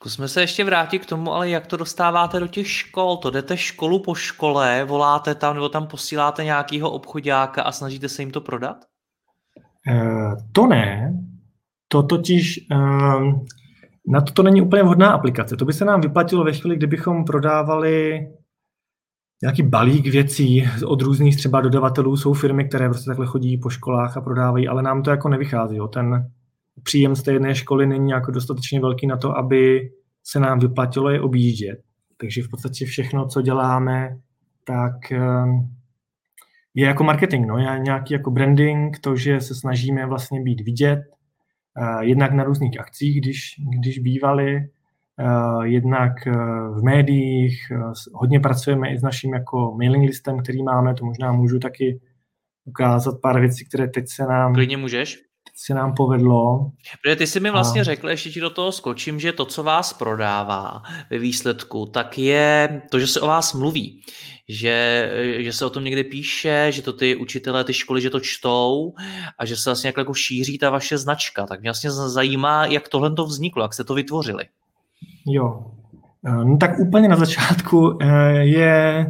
[0.02, 3.16] Zkusme se ještě vrátit k tomu, ale jak to dostáváte do těch škol?
[3.16, 8.22] To jdete školu po škole, voláte tam nebo tam posíláte nějakého obchodáka a snažíte se
[8.22, 8.84] jim to prodat?
[9.90, 11.14] Uh, to ne,
[11.88, 13.46] to totiž um,
[14.08, 15.56] na to, to není úplně vhodná aplikace.
[15.56, 18.26] To by se nám vyplatilo ve chvíli, kdybychom prodávali
[19.42, 22.16] nějaký balík věcí od různých třeba dodavatelů.
[22.16, 25.76] Jsou firmy, které prostě takhle chodí po školách a prodávají, ale nám to jako nevychází.
[25.76, 25.88] Jo.
[25.88, 26.30] Ten
[26.88, 29.90] příjem z té jedné školy není jako dostatečně velký na to, aby
[30.24, 31.78] se nám vyplatilo je objíždět.
[32.16, 34.16] Takže v podstatě všechno, co děláme,
[34.64, 35.68] tak um,
[36.74, 41.00] je jako marketing, no, je nějaký jako branding, to, že se snažíme vlastně být vidět,
[42.00, 44.68] jednak na různých akcích, když, když bývali,
[45.62, 46.30] jednak e,
[46.70, 47.72] v médiích,
[48.14, 52.00] hodně pracujeme i s naším jako mailing listem, který máme, to možná můžu taky
[52.64, 54.54] ukázat pár věcí, které teď se nám...
[54.54, 55.27] Klidně můžeš
[55.60, 56.70] se nám povedlo.
[57.02, 57.84] Protože ty jsi mi vlastně a...
[57.84, 62.82] řekl, ještě ti do toho skočím, že to, co vás prodává ve výsledku, tak je
[62.90, 64.00] to, že se o vás mluví.
[64.48, 68.20] Že, že se o tom někde píše, že to ty učitelé, ty školy, že to
[68.20, 68.94] čtou
[69.38, 71.46] a že se vlastně jako šíří ta vaše značka.
[71.46, 74.44] Tak mě vlastně zajímá, jak tohle to vzniklo, jak jste to vytvořili.
[75.26, 75.64] Jo,
[76.44, 79.06] no tak úplně na začátku eh, je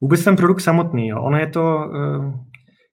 [0.00, 1.08] vůbec ten produkt samotný.
[1.08, 1.22] Jo.
[1.22, 2.32] Ono je to eh,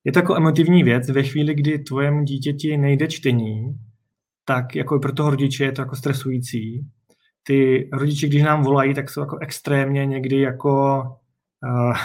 [0.04, 1.10] je to jako emotivní věc.
[1.10, 3.80] Ve chvíli, kdy tvojemu dítěti nejde čtení,
[4.46, 6.88] tak jako pro toho rodiče je to jako stresující.
[7.44, 11.04] Ty rodiče, když nám volají, tak jsou jako extrémně někdy jako
[11.63, 11.98] uh,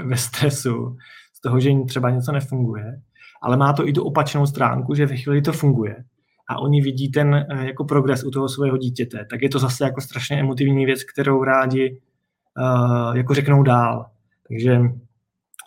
[0.08, 0.96] ve stresu
[1.34, 2.84] z toho, že jim třeba něco nefunguje.
[3.42, 6.04] Ale má to i tu opačnou stránku, že ve chvíli to funguje
[6.48, 9.84] a oni vidí ten uh, jako progres u toho svého dítěte, tak je to zase
[9.84, 12.00] jako strašně emotivní věc, kterou rádi
[12.58, 14.06] uh, jako řeknou dál.
[14.48, 14.80] Takže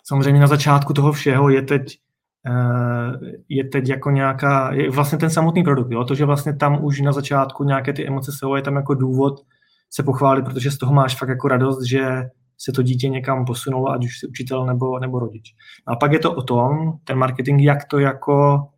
[0.08, 1.98] samozřejmě na začátku toho všeho je teď,
[2.46, 3.12] eh,
[3.48, 6.04] je teď jako nějaká, je vlastně ten samotný produkt, jo?
[6.04, 9.40] to, že vlastně tam už na začátku nějaké ty emoce jsou, je tam jako důvod
[9.90, 12.22] se pochválit, protože z toho máš fakt jako radost, že
[12.58, 15.54] se to dítě někam posunulo, ať už si učitel nebo, nebo rodič.
[15.86, 18.68] A pak je to o tom, ten marketing, jak to jako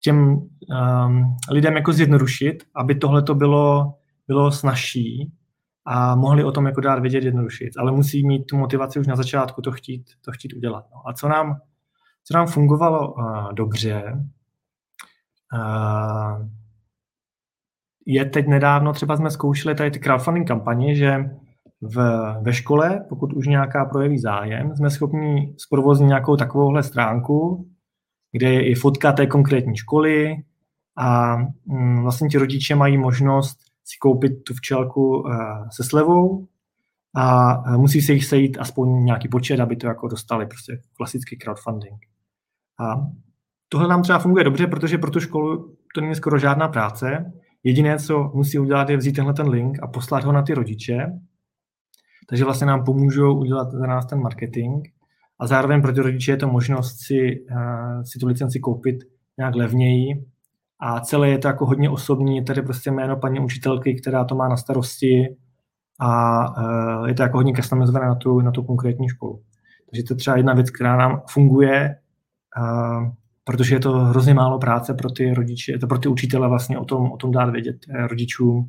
[0.00, 3.94] těm um, lidem jako zjednodušit, aby tohle to bylo,
[4.28, 5.32] bylo snažší
[5.86, 7.70] a mohli o tom jako dát vědět jednodušeji.
[7.78, 10.84] Ale musí mít tu motivaci už na začátku to chtít, to chtít udělat.
[10.90, 11.08] No.
[11.08, 11.60] A co nám,
[12.24, 14.24] co nám fungovalo uh, dobře,
[15.54, 16.46] uh,
[18.06, 21.30] je teď nedávno, třeba jsme zkoušeli tady ty crowdfunding kampaně, že
[21.80, 21.96] v,
[22.42, 27.68] ve škole, pokud už nějaká projeví zájem, jsme schopni zprovoznit nějakou takovouhle stránku,
[28.32, 30.36] kde je i fotka té konkrétní školy
[30.98, 33.58] a mm, vlastně ti rodiče mají možnost
[33.90, 35.34] si koupit tu včelku eh,
[35.70, 36.46] se slevou
[37.16, 41.36] a eh, musí se jich sejít aspoň nějaký počet, aby to jako dostali, prostě klasický
[41.36, 42.06] crowdfunding.
[42.80, 42.94] A
[43.68, 47.32] tohle nám třeba funguje dobře, protože pro tu školu to není skoro žádná práce.
[47.64, 51.06] Jediné, co musí udělat, je vzít tenhle ten link a poslat ho na ty rodiče.
[52.28, 54.88] Takže vlastně nám pomůžou udělat za nás ten marketing.
[55.38, 58.96] A zároveň pro ty rodiče je to možnost si, uh, si tu licenci koupit
[59.38, 60.26] nějak levněji.
[60.82, 64.34] A celé je to jako hodně osobní, je tady prostě jméno paní učitelky, která to
[64.34, 65.36] má na starosti
[66.00, 66.40] a
[67.00, 69.42] uh, je to jako hodně customizované na tu, na tu konkrétní školu.
[69.90, 71.96] Takže to je třeba jedna věc, která nám funguje,
[72.58, 73.08] uh,
[73.44, 76.84] protože je to hrozně málo práce pro ty rodiče, to pro ty učitele vlastně o
[76.84, 78.68] tom, o tom dát vědět eh, rodičům.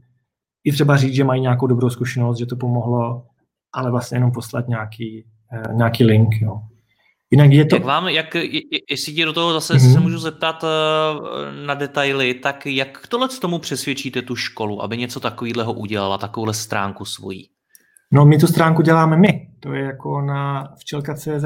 [0.63, 3.25] I třeba říct, že mají nějakou dobrou zkušenost, že to pomohlo,
[3.73, 5.25] ale vlastně jenom poslat nějaký,
[5.73, 6.41] nějaký link.
[6.41, 6.61] Jo.
[7.31, 7.75] Jinak je to...
[7.75, 8.35] Jak vám, jak,
[8.89, 9.93] jestli ti do toho zase mm-hmm.
[9.93, 10.65] se můžu zeptat
[11.65, 16.53] na detaily, tak jak tohle z tomu přesvědčíte tu školu, aby něco takového udělala, takovouhle
[16.53, 17.49] stránku svojí?
[18.11, 19.47] No, my tu stránku děláme my.
[19.59, 21.45] To je jako na včelka.cz.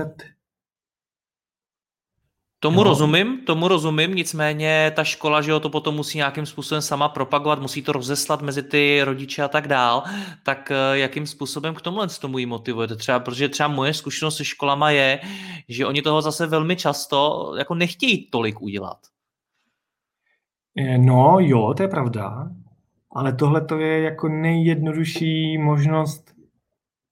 [2.66, 2.84] Tomu no.
[2.84, 7.62] rozumím, tomu rozumím, nicméně ta škola, že jo, to potom musí nějakým způsobem sama propagovat,
[7.62, 10.04] musí to rozeslat mezi ty rodiče a tak dál,
[10.44, 12.96] tak eh, jakým způsobem k tomuhle tomu jí motivujete?
[12.96, 15.20] Třeba, protože třeba moje zkušenost se školama je,
[15.70, 18.98] že oni toho zase velmi často jako nechtějí tolik udělat.
[20.78, 22.50] Eh, no jo, to je pravda,
[23.12, 26.35] ale tohle to je jako nejjednodušší možnost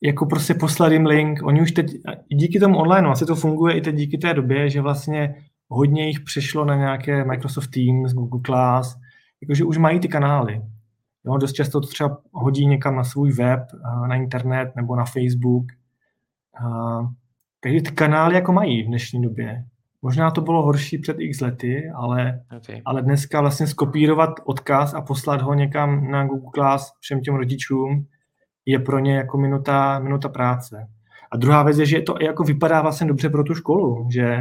[0.04, 1.44] jako prostě poslat jim link.
[1.44, 1.92] Oni už teď,
[2.28, 5.36] díky tomu online, asi to funguje i teď díky té době, že vlastně
[5.68, 8.96] hodně jich přešlo na nějaké Microsoft Teams, Google Class,
[9.42, 10.62] jakože už mají ty kanály.
[11.26, 13.60] Jo, dost často to třeba hodí někam na svůj web,
[14.08, 15.66] na internet nebo na Facebook.
[17.60, 19.64] Takže ty kanály jako mají v dnešní době.
[20.02, 22.82] Možná to bylo horší před x lety, ale, okay.
[22.86, 28.06] ale dneska vlastně skopírovat odkaz a poslat ho někam na Google Class všem těm rodičům,
[28.66, 30.88] je pro ně jako minuta, minuta práce.
[31.32, 34.38] A druhá věc je, že to jako vypadá vlastně dobře pro tu školu, že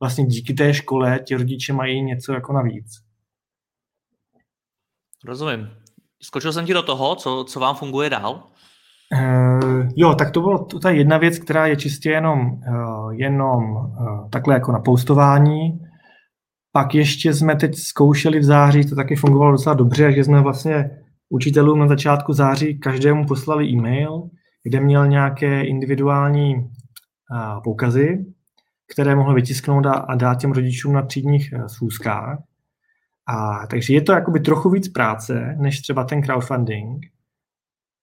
[0.00, 2.86] vlastně díky té škole ti rodiče mají něco jako navíc.
[5.24, 5.68] Rozumím.
[6.22, 8.42] Skočil jsem ti do toho, co, co vám funguje dál?
[9.12, 14.28] Uh, jo, tak to bylo ta jedna věc, která je čistě jenom, uh, jenom uh,
[14.30, 15.80] takhle jako na postování.
[16.72, 20.90] Pak ještě jsme teď zkoušeli v září, to taky fungovalo docela dobře, že jsme vlastně
[21.32, 24.22] učitelům na začátku září každému poslali e-mail,
[24.62, 26.70] kde měl nějaké individuální
[27.64, 28.24] poukazy,
[28.92, 32.38] které mohl vytisknout a, dát těm rodičům na třídních e, schůzkách.
[33.26, 37.06] A, takže je to jakoby trochu víc práce, než třeba ten crowdfunding,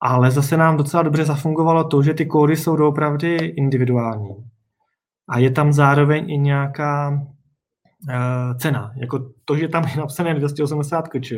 [0.01, 4.35] ale zase nám docela dobře zafungovalo to, že ty kódy jsou doopravdy individuální.
[5.29, 8.91] A je tam zároveň i nějaká uh, cena.
[8.95, 11.33] Jako to, že tam je napsané 280 kč,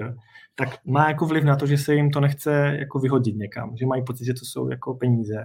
[0.56, 3.86] tak má jako vliv na to, že se jim to nechce jako vyhodit někam, že
[3.86, 5.44] mají pocit, že to jsou jako peníze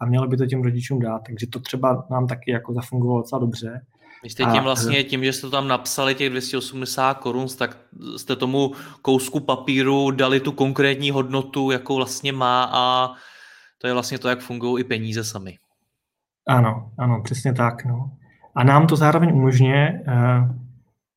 [0.00, 3.38] a mělo by to těm rodičům dát, takže to třeba nám taky jako zafungovalo docela
[3.38, 3.80] dobře.
[4.22, 7.78] Vy jste tím vlastně, tím, že jste tam napsali těch 280 korun, tak
[8.16, 13.12] jste tomu kousku papíru dali tu konkrétní hodnotu, jakou vlastně má a
[13.78, 15.58] to je vlastně to, jak fungují i peníze sami.
[16.48, 17.84] Ano, ano, přesně tak.
[17.84, 18.10] No.
[18.54, 20.61] A nám to zároveň umožňuje uh,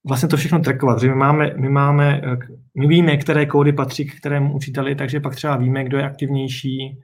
[0.07, 2.37] vlastně to všechno trackovat, my máme, my máme, uh,
[2.77, 6.99] my víme, které kódy patří k kterému učiteli, takže pak třeba víme, kdo je aktivnější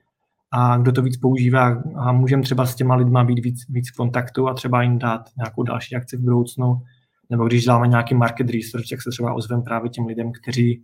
[0.53, 3.95] a kdo to víc používá a můžeme třeba s těma lidma být víc, víc v
[3.95, 6.81] kontaktu a třeba jim dát nějakou další akci v budoucnu.
[7.29, 10.83] Nebo když děláme nějaký market research, tak se třeba ozveme právě těm lidem, kteří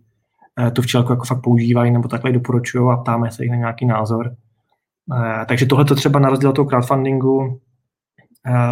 [0.60, 3.86] uh, tu včelku jako fakt používají nebo takhle doporučují a ptáme se jich na nějaký
[3.86, 4.36] názor.
[5.46, 7.60] Takže tohle to třeba na rozdíl toho crowdfundingu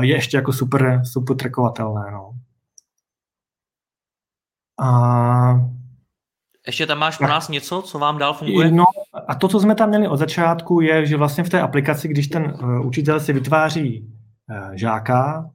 [0.00, 2.10] je ještě jako super, super trackovatelné.
[2.12, 2.30] No.
[4.80, 5.60] A
[6.66, 8.70] ještě tam máš pro nás něco, co vám dál funguje?
[8.70, 8.84] No
[9.28, 12.28] a to, co jsme tam měli od začátku, je, že vlastně v té aplikaci, když
[12.28, 15.50] ten uh, učitel si vytváří uh, žáka,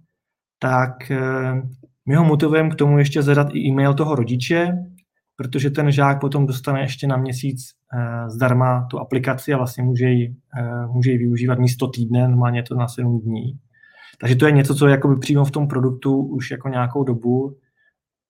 [0.60, 1.70] tak uh,
[2.06, 4.78] my ho motivujeme k tomu ještě zadat i e-mail toho rodiče,
[5.36, 7.62] protože ten žák potom dostane ještě na měsíc
[8.28, 10.36] zdarma tu aplikaci a vlastně může ji,
[10.92, 13.60] může ji využívat místo týdne, normálně to na 7 dní.
[14.22, 17.58] Takže to je něco, co je jakoby přímo v tom produktu už jako nějakou dobu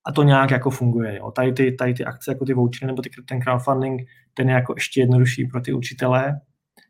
[0.05, 1.17] a to nějak jako funguje.
[1.17, 1.31] Jo.
[1.31, 4.01] Tady, ty, tady ty akce, jako ty vouchery nebo ty, ten crowdfunding,
[4.33, 6.39] ten je jako ještě jednodušší pro ty učitele,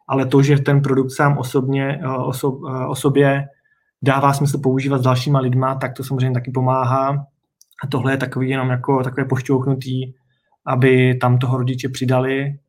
[0.07, 3.47] ale to, že ten produkt sám osobně, eh, osob, eh, osobě
[4.01, 7.25] dává smysl používat s dalšíma lidma, tak to samozřejmě taky pomáhá.
[7.83, 10.15] A tohle je takový jenom jako takové pošťouchnutí,
[10.65, 12.59] aby tam toho rodiče přidali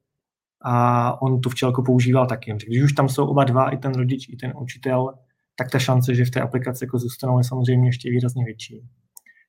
[0.64, 2.54] a on tu včelku používal taky.
[2.66, 5.14] Když už tam jsou oba dva, i ten rodič, i ten učitel,
[5.56, 8.82] tak ta šance, že v té aplikaci jako zůstanou, je samozřejmě ještě výrazně větší.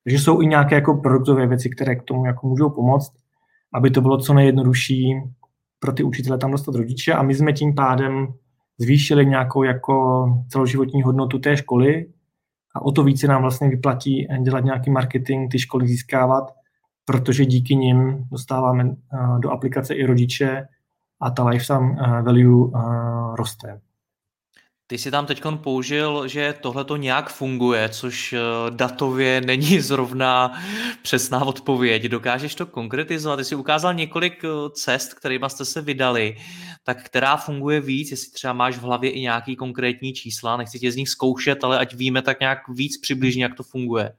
[0.04, 3.14] Takže jsou i nějaké jako produktové věci, které k tomu jako můžou pomoct,
[3.74, 5.22] aby to bylo co nejjednodušší
[5.80, 8.28] pro ty učitele tam dostat rodiče a my jsme tím pádem
[8.78, 12.06] zvýšili nějakou jako celoživotní hodnotu té školy
[12.76, 16.54] a o to více nám vlastně vyplatí dělat nějaký marketing, ty školy získávat,
[17.06, 18.96] protože díky nim dostáváme
[19.40, 20.68] do aplikace i rodiče
[21.22, 22.72] a ta lifetime value
[23.36, 23.82] roste.
[24.94, 30.52] Ty si tam teď použil, že tohle to nějak funguje, což eh, datově není zrovna
[31.02, 32.04] přesná odpověď.
[32.04, 33.40] Dokážeš to konkretizovat?
[33.40, 36.36] Ty jsi ukázal několik eh, cest, kterými jste se vydali,
[36.84, 40.92] tak která funguje víc, jestli třeba máš v hlavě i nějaký konkrétní čísla, nechci tě
[40.92, 44.12] z nich zkoušet, ale ať víme tak nějak víc přibližně, jak to funguje.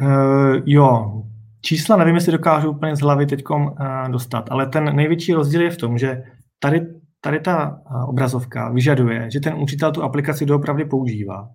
[0.00, 1.22] Uh, jo,
[1.60, 3.76] čísla nevím, jestli dokážu úplně z hlavy teď uh,
[4.10, 6.22] dostat, ale ten největší rozdíl je v tom, že
[6.58, 11.48] tady tady ta obrazovka vyžaduje, že ten učitel tu aplikaci doopravdy používá.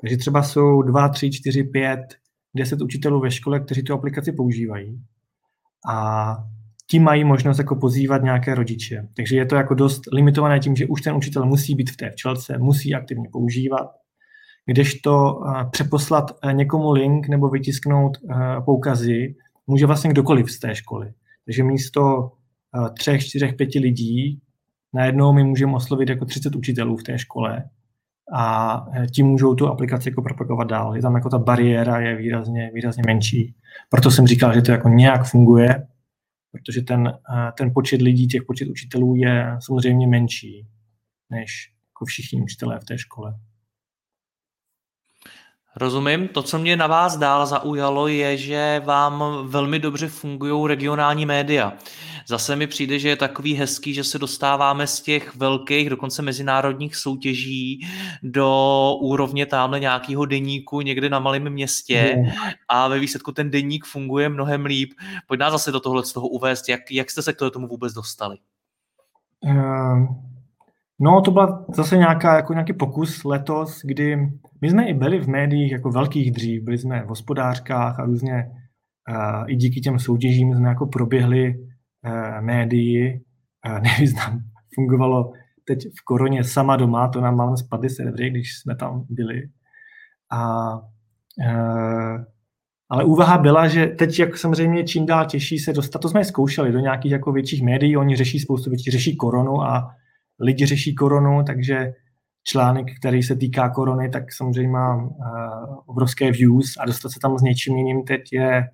[0.00, 2.00] Takže třeba jsou 2, 3, 4, 5,
[2.56, 5.00] 10 učitelů ve škole, kteří tu aplikaci používají.
[5.90, 6.36] A
[6.90, 9.08] ti mají možnost jako pozývat nějaké rodiče.
[9.16, 12.10] Takže je to jako dost limitované tím, že už ten učitel musí být v té
[12.10, 13.90] včelce, musí aktivně používat.
[14.66, 18.18] Kdežto přeposlat někomu link nebo vytisknout
[18.64, 19.34] poukazy
[19.66, 21.12] může vlastně kdokoliv z té školy.
[21.44, 22.32] Takže místo
[22.98, 24.40] třech, čtyřech, pěti lidí
[24.92, 27.64] najednou my můžeme oslovit jako 30 učitelů v té škole
[28.32, 30.96] a eh, ti můžou tu aplikaci jako propagovat dál.
[30.96, 33.54] Je tam jako ta bariéra je výrazně, výrazně menší.
[33.88, 35.86] Proto jsem říkal, že to jako nějak funguje,
[36.52, 40.66] protože ten, eh, ten počet lidí, těch počet učitelů je samozřejmě menší
[41.30, 43.34] než jako všichni učitelé v té škole.
[45.76, 46.28] Rozumím.
[46.28, 51.72] To, co mě na vás dál zaujalo, je, že vám velmi dobře fungují regionální média.
[52.28, 56.96] Zase mi přijde, že je takový hezký, že se dostáváme z těch velkých, dokonce mezinárodních
[56.96, 57.86] soutěží
[58.22, 62.16] do úrovně tamhle nějakého deníku někde na malém městě
[62.68, 64.92] a ve výsledku ten deník funguje mnohem líp.
[65.26, 67.92] Pojď nás zase do tohle z toho uvést, jak, jak jste se k tomu vůbec
[67.92, 68.36] dostali?
[69.40, 70.29] Uh,
[71.00, 74.16] no, to byla zase nějaká, jako nějaký pokus letos, kdy
[74.60, 78.50] my jsme i byli v médiích jako velkých dřív, byli jsme v hospodářkách a různě
[79.10, 83.20] uh, i díky těm soutěžím jsme jako proběhli uh, médii,
[83.68, 84.40] uh, nevyznám,
[84.74, 85.32] fungovalo
[85.64, 89.42] teď v koroně sama doma, to nám máme spadly servery, když jsme tam byli.
[90.32, 92.24] A, uh,
[92.90, 96.72] ale úvaha byla, že teď jak samozřejmě čím dál těžší se dostat, to jsme zkoušeli
[96.72, 99.90] do nějakých jako větších médií, oni řeší spoustu věcí, řeší koronu a
[100.40, 101.92] lidi řeší koronu, takže
[102.44, 105.10] článek, který se týká korony, tak samozřejmě má uh,
[105.86, 108.68] obrovské views a dostat se tam s něčím jiným teď je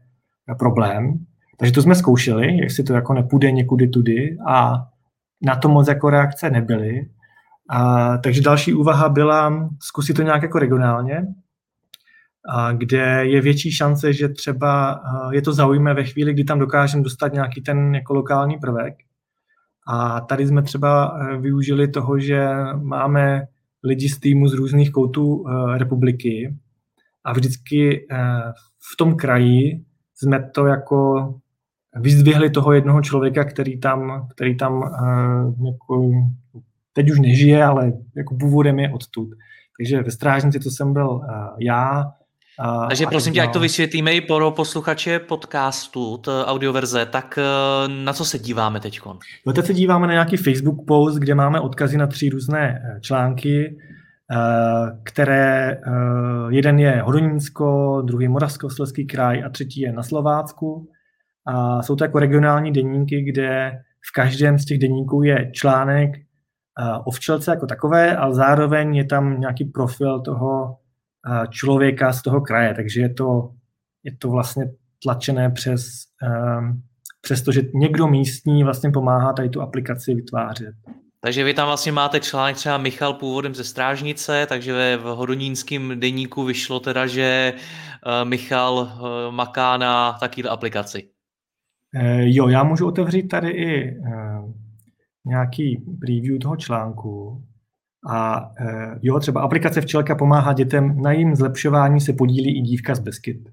[0.59, 1.19] problém.
[1.59, 4.87] Takže to jsme zkoušeli, jestli to jako nepůjde někudy tudy a
[5.43, 7.09] na to moc jako reakce nebyly.
[7.71, 11.27] A, takže další úvaha byla zkusit to nějak jako regionálně,
[12.49, 16.59] a, kde je větší šance, že třeba a, je to zaujme ve chvíli, kdy tam
[16.59, 18.95] dokážeme dostat nějaký ten jako lokální prvek.
[19.87, 22.49] A tady jsme třeba e, využili toho, že
[22.83, 23.47] máme
[23.87, 26.55] lidi z týmu z různých koutů uh, republiky
[27.25, 28.19] a vždycky uh,
[28.93, 31.35] v tom kraji jsme to jako
[31.97, 34.83] vyzdvihli toho jednoho člověka, který tam, který tam
[35.67, 36.11] jako,
[36.93, 39.29] teď už nežije, ale jako původem je odtud.
[39.79, 41.21] Takže ve Strážnici to jsem byl
[41.59, 42.05] já,
[42.65, 47.39] Uh, Takže prosím tě, jak to vysvětlíme i pro posluchače podcastu, t audioverze, tak
[48.05, 49.01] na co se díváme teď?
[49.47, 53.77] No teď se díváme na nějaký Facebook post, kde máme odkazy na tři různé články,
[55.05, 55.79] které
[56.51, 60.89] jeden je Hodonínsko, druhý Moravskoslezský kraj a třetí je na Slovácku.
[61.47, 63.73] A jsou to jako regionální denníky, kde
[64.11, 66.11] v každém z těch denníků je článek
[67.05, 70.77] o včelce jako takové, ale zároveň je tam nějaký profil toho
[71.51, 73.51] člověka z toho kraje, takže je to,
[74.05, 74.65] je to vlastně
[75.03, 75.87] tlačené přes,
[77.21, 80.75] přes to, že někdo místní vlastně pomáhá tady tu aplikaci vytvářet.
[81.21, 86.45] Takže vy tam vlastně máte článek třeba Michal původem ze Strážnice, takže v hodonínském deníku
[86.45, 88.89] vyšlo teda, že uh, Michal uh,
[89.35, 91.09] maká na takovéhle aplikaci.
[91.95, 93.97] Uh, jo, já můžu otevřít tady i
[95.25, 97.43] nějaký preview toho článku.
[98.09, 102.95] A e, jo, třeba aplikace Včelka pomáhá dětem, na jejím zlepšování se podílí i dívka
[102.95, 103.49] z Beskyt.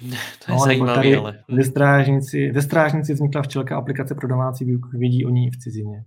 [0.46, 1.38] To je no, zajímavé, ale...
[1.48, 6.04] Ve strážnici, ve strážnici vznikla Včelka aplikace pro domácí výuku, vědí o ní v cizině.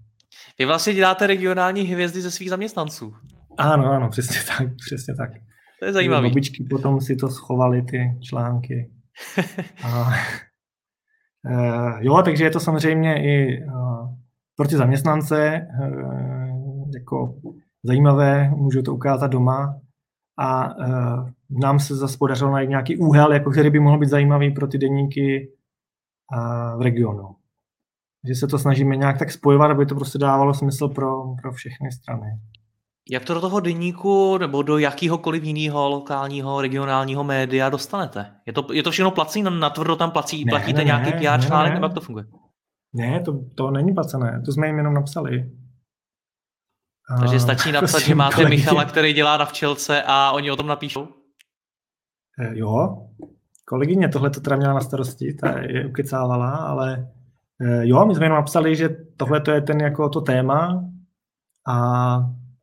[0.60, 3.14] Vy vlastně děláte regionální hvězdy ze svých zaměstnanců.
[3.58, 5.32] Ano, ano, přesně tak, přesně tak.
[5.80, 6.30] To je zajímavé.
[6.30, 8.92] Babičky potom si to schovali, ty články.
[9.84, 10.14] A,
[11.46, 14.10] e, jo, takže je to samozřejmě i uh,
[14.56, 17.36] pro ty zaměstnance uh, jako
[17.84, 19.80] zajímavé, můžu to ukázat doma
[20.40, 24.52] a uh, nám se zase podařilo najít nějaký úhel, jako který by mohl být zajímavý
[24.52, 25.52] pro ty denníky
[26.36, 27.36] uh, v regionu.
[28.28, 31.92] Že se to snažíme nějak tak spojovat, aby to prostě dávalo smysl pro, pro všechny
[31.92, 32.28] strany.
[33.10, 38.26] Jak to do toho deníku nebo do jakýhokoliv jiného lokálního, regionálního média dostanete?
[38.46, 39.44] Je to, je to všechno plací?
[39.44, 41.74] Na tvrdo tam plací, ne, platíte ne, nějaký PR ne, článek, ne.
[41.74, 42.26] nebo jak to funguje?
[42.94, 45.52] Ne, to, to není placené, to jsme jim jenom napsali.
[47.20, 48.56] Takže stačí napsat, že máte kolegy.
[48.56, 51.08] Michala, který dělá na včelce a oni o tom napíšou?
[52.40, 53.08] Eh, jo,
[53.66, 57.08] kolegyně tohle to teda měla na starosti, ta je ukecávala, ale
[57.62, 60.86] eh, jo, my jsme jenom napsali, že tohle to je ten jako to téma
[61.68, 62.18] a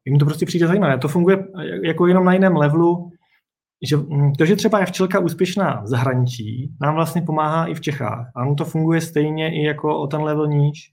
[0.05, 0.99] jim to prostě přijde zajímavé.
[0.99, 1.47] To funguje
[1.85, 3.11] jako jenom na jiném levelu,
[3.83, 7.81] že hm, to, že třeba je včelka úspěšná v zahraničí, nám vlastně pomáhá i v
[7.81, 8.33] Čechách.
[8.37, 10.93] A to funguje stejně i jako o ten level níž,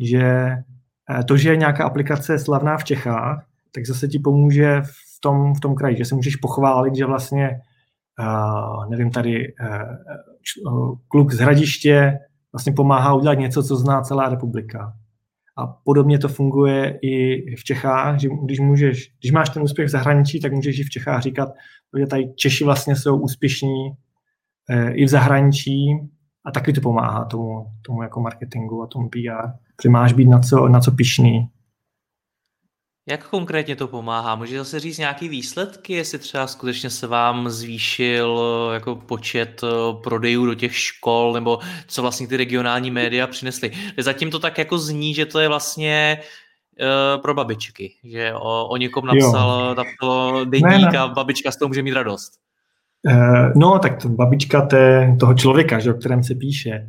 [0.00, 0.64] že eh,
[1.28, 5.60] to, že je nějaká aplikace slavná v Čechách, tak zase ti pomůže v tom, v
[5.60, 7.60] tom kraji, že se můžeš pochválit, že vlastně,
[8.20, 9.54] uh, nevím, tady
[10.66, 12.18] uh, kluk z Hradiště
[12.52, 14.92] vlastně pomáhá udělat něco, co zná celá republika.
[15.56, 19.90] A podobně to funguje i v Čechách, že když, můžeš, když máš ten úspěch v
[19.90, 21.48] zahraničí, tak můžeš i v Čechách říkat,
[21.98, 23.90] že tady Češi vlastně jsou úspěšní
[24.70, 25.98] eh, i v zahraničí
[26.44, 29.48] a taky to pomáhá tomu, tomu jako marketingu a tomu PR,
[29.82, 31.48] že máš být na co, na co pišný.
[33.08, 34.34] Jak konkrétně to pomáhá?
[34.34, 39.68] Může zase říct nějaký výsledky, jestli třeba skutečně se vám zvýšil eh, jako počet eh,
[40.02, 43.70] prodejů do těch škol, nebo co vlastně ty regionální média přinesly.
[43.98, 46.20] Zatím to tak jako zní, že to je vlastně
[46.80, 51.82] uh, pro babičky, že o, o někom napsal, napsal deník a babička z toho může
[51.82, 52.32] mít radost.
[53.06, 56.88] Uh, no, tak to babička té, toho člověka, že, o kterém se píše.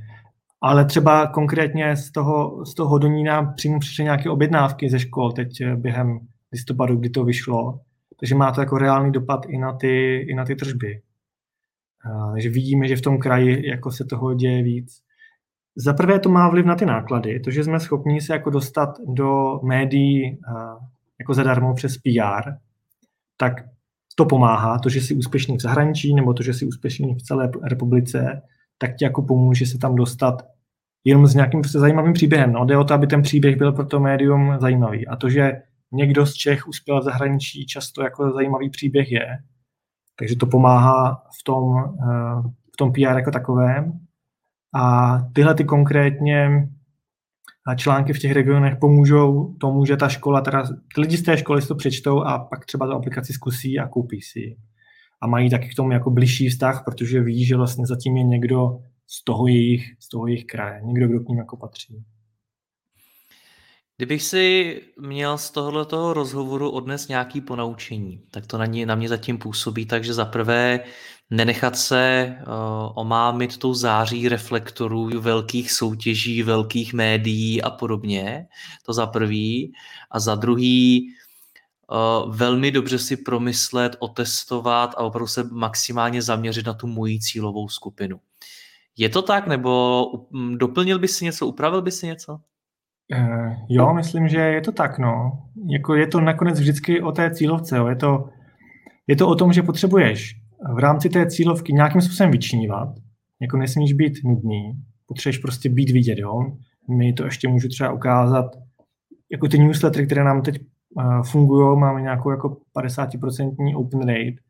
[0.62, 5.62] Ale třeba konkrétně z toho, z toho nám přímo přišly nějaké objednávky ze škol teď
[5.62, 6.20] eh, během
[6.52, 7.80] listopadu, kdy to vyšlo.
[8.20, 11.02] Takže má to jako reálný dopad i na ty, i na ty tržby.
[12.34, 15.02] Takže vidíme, že v tom kraji jako se toho děje víc.
[15.76, 18.90] Za prvé to má vliv na ty náklady, to, že jsme schopni se jako dostat
[19.08, 20.40] do médií
[21.20, 22.52] jako zadarmo přes PR,
[23.38, 23.54] tak
[24.16, 27.52] to pomáhá, to, že jsi úspěšný v zahraničí nebo to, že jsi úspěšný v celé
[27.64, 28.42] republice,
[28.82, 30.42] tak ti jako pomůže se tam dostat
[31.04, 32.54] jenom s nějakým zajímavým příběhem.
[32.54, 35.08] No, jde o to, aby ten příběh byl pro to médium zajímavý.
[35.08, 35.52] A to, že
[35.92, 39.28] někdo z Čech uspěl v zahraničí, často jako zajímavý příběh je.
[40.20, 42.42] Takže to pomáhá v tom, eh,
[42.74, 44.00] v tom PR jako takovém.
[44.76, 46.68] A tyhle ty konkrétně
[47.76, 50.64] články v těch regionech pomůžou tomu, že ta škola, teda
[50.96, 53.88] ty lidi z té školy si to přečtou a pak třeba tu aplikaci zkusí a
[53.88, 54.58] koupí si
[55.22, 58.80] a mají taky k tomu jako blížší vztah, protože ví, že vlastně zatím je někdo
[59.08, 62.04] z toho jejich, z toho jejich kraje, někdo, kdo k ním jako patří.
[63.98, 69.10] Kdybych si měl z tohoto rozhovoru odnes nějaký ponaučení, tak to na, ně, na mě
[69.10, 70.80] zatím působí tak, že za prvé
[71.30, 72.54] nenechat se uh,
[72.96, 78.48] omámit tou září reflektorů velkých soutěží, velkých médií a podobně,
[78.86, 79.74] to za prvý.
[80.12, 81.21] A za druhý uh,
[82.30, 88.20] velmi dobře si promyslet, otestovat a opravdu se maximálně zaměřit na tu moji cílovou skupinu.
[88.98, 90.04] Je to tak, nebo
[90.58, 92.40] doplnil by si něco, upravil by si něco?
[93.16, 95.32] Uh, jo, myslím, že je to tak, no.
[95.74, 97.88] Jako je to nakonec vždycky o té cílovce, jo.
[97.88, 98.30] Je, to,
[99.08, 100.36] je to o tom, že potřebuješ
[100.76, 102.90] v rámci té cílovky nějakým způsobem vyčnívat,
[103.42, 104.72] jako nesmíš být nudný,
[105.06, 106.58] potřebuješ prostě být vidět, jo.
[106.98, 108.46] My to ještě můžu třeba ukázat,
[109.32, 110.62] jako ty newslettery, které nám teď
[111.24, 114.42] fungují, máme nějakou jako 50% open rate,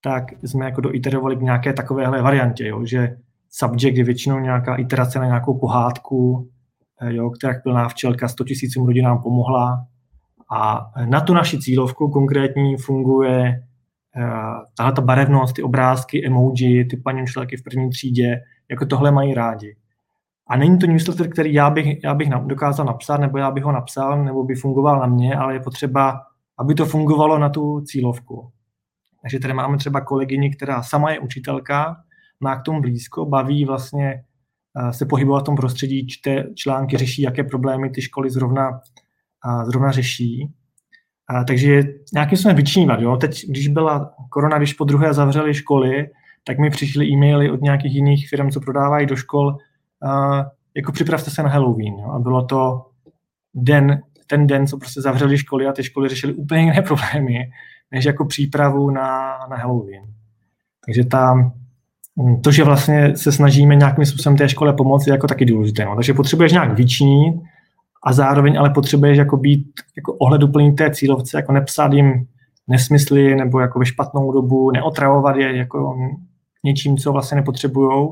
[0.00, 3.16] tak jsme jako doiterovali k nějaké takovéhle variantě, jo, že
[3.50, 6.48] subject je většinou nějaká iterace na nějakou pohádku,
[7.00, 9.86] eh, jo, která plná včelka 100 tisícům rodinám pomohla.
[10.50, 13.62] A na tu naši cílovku konkrétní funguje
[14.16, 14.24] uh,
[14.76, 19.76] tahle ta barevnost, ty obrázky, emoji, ty paní v první třídě, jako tohle mají rádi.
[20.48, 23.72] A není to newsletter, který já bych, já bych dokázal napsat, nebo já bych ho
[23.72, 26.20] napsal, nebo by fungoval na mě, ale je potřeba,
[26.58, 28.50] aby to fungovalo na tu cílovku.
[29.22, 31.96] Takže tady máme třeba kolegyni, která sama je učitelka,
[32.40, 34.24] má k tomu blízko, baví vlastně
[34.80, 38.80] eh, se pohybovat v tom prostředí, čte články, řeší, jaké problémy ty školy zrovna,
[39.66, 40.52] zrovna řeší.
[41.28, 41.82] A, takže
[42.12, 43.00] nějakým způsobem vyčnívat.
[43.00, 43.16] Jo?
[43.16, 46.10] Teď, když byla korona, když po druhé zavřely školy,
[46.44, 49.56] tak mi přišly e-maily od nějakých jiných firm, co prodávají do škol,
[50.74, 51.94] jako připravte se na Halloween.
[51.98, 52.10] Jo?
[52.10, 52.86] A bylo to
[53.54, 57.50] den, ten den, co prostě zavřeli školy a ty školy řešily úplně jiné problémy,
[57.90, 60.02] než jako přípravu na, na Halloween.
[60.86, 61.52] Takže ta,
[62.18, 65.84] Mm, to, že vlastně se snažíme nějakým způsobem té škole pomoci, je jako taky důležité.
[65.84, 65.94] No.
[65.94, 67.34] Takže potřebuješ nějak vyčinit
[68.04, 72.26] a zároveň ale potřebuješ jako být jako ohleduplný té cílovce, jako nepsat jim
[72.68, 75.96] nesmysly nebo jako ve špatnou dobu, neotravovat je jako
[76.64, 78.08] něčím, co vlastně nepotřebují,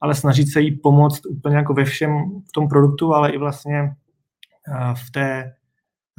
[0.00, 3.94] ale snažit se jí pomoct úplně jako ve všem v tom produktu, ale i vlastně
[4.94, 5.54] v té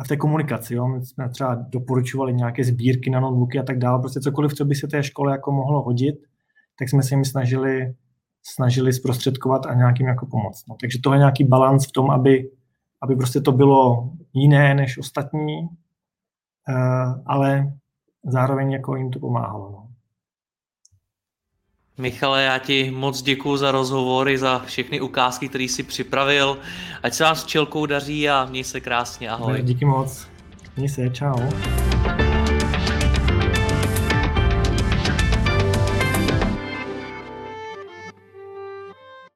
[0.05, 0.75] v té komunikaci.
[0.75, 0.87] Jo.
[0.87, 4.75] My jsme třeba doporučovali nějaké sbírky na notebooky a tak dále, prostě cokoliv, co by
[4.75, 6.15] se té škole jako mohlo hodit,
[6.79, 7.95] tak jsme se jim snažili,
[8.43, 10.67] snažili zprostředkovat a nějakým jako pomoct.
[10.67, 10.75] No.
[10.81, 12.49] Takže to je nějaký balans v tom, aby,
[13.01, 17.73] aby prostě to bylo jiné než ostatní, uh, ale
[18.25, 19.71] zároveň jako jim to pomáhalo.
[19.71, 19.88] No.
[21.99, 26.57] Michale, já ti moc děkuji za rozhovory, za všechny ukázky, které jsi připravil.
[27.03, 29.29] Ať se vám s čelkou daří a měj se krásně.
[29.29, 29.61] Ahoj.
[29.61, 30.27] Díky moc.
[30.77, 31.35] Měj se, čau.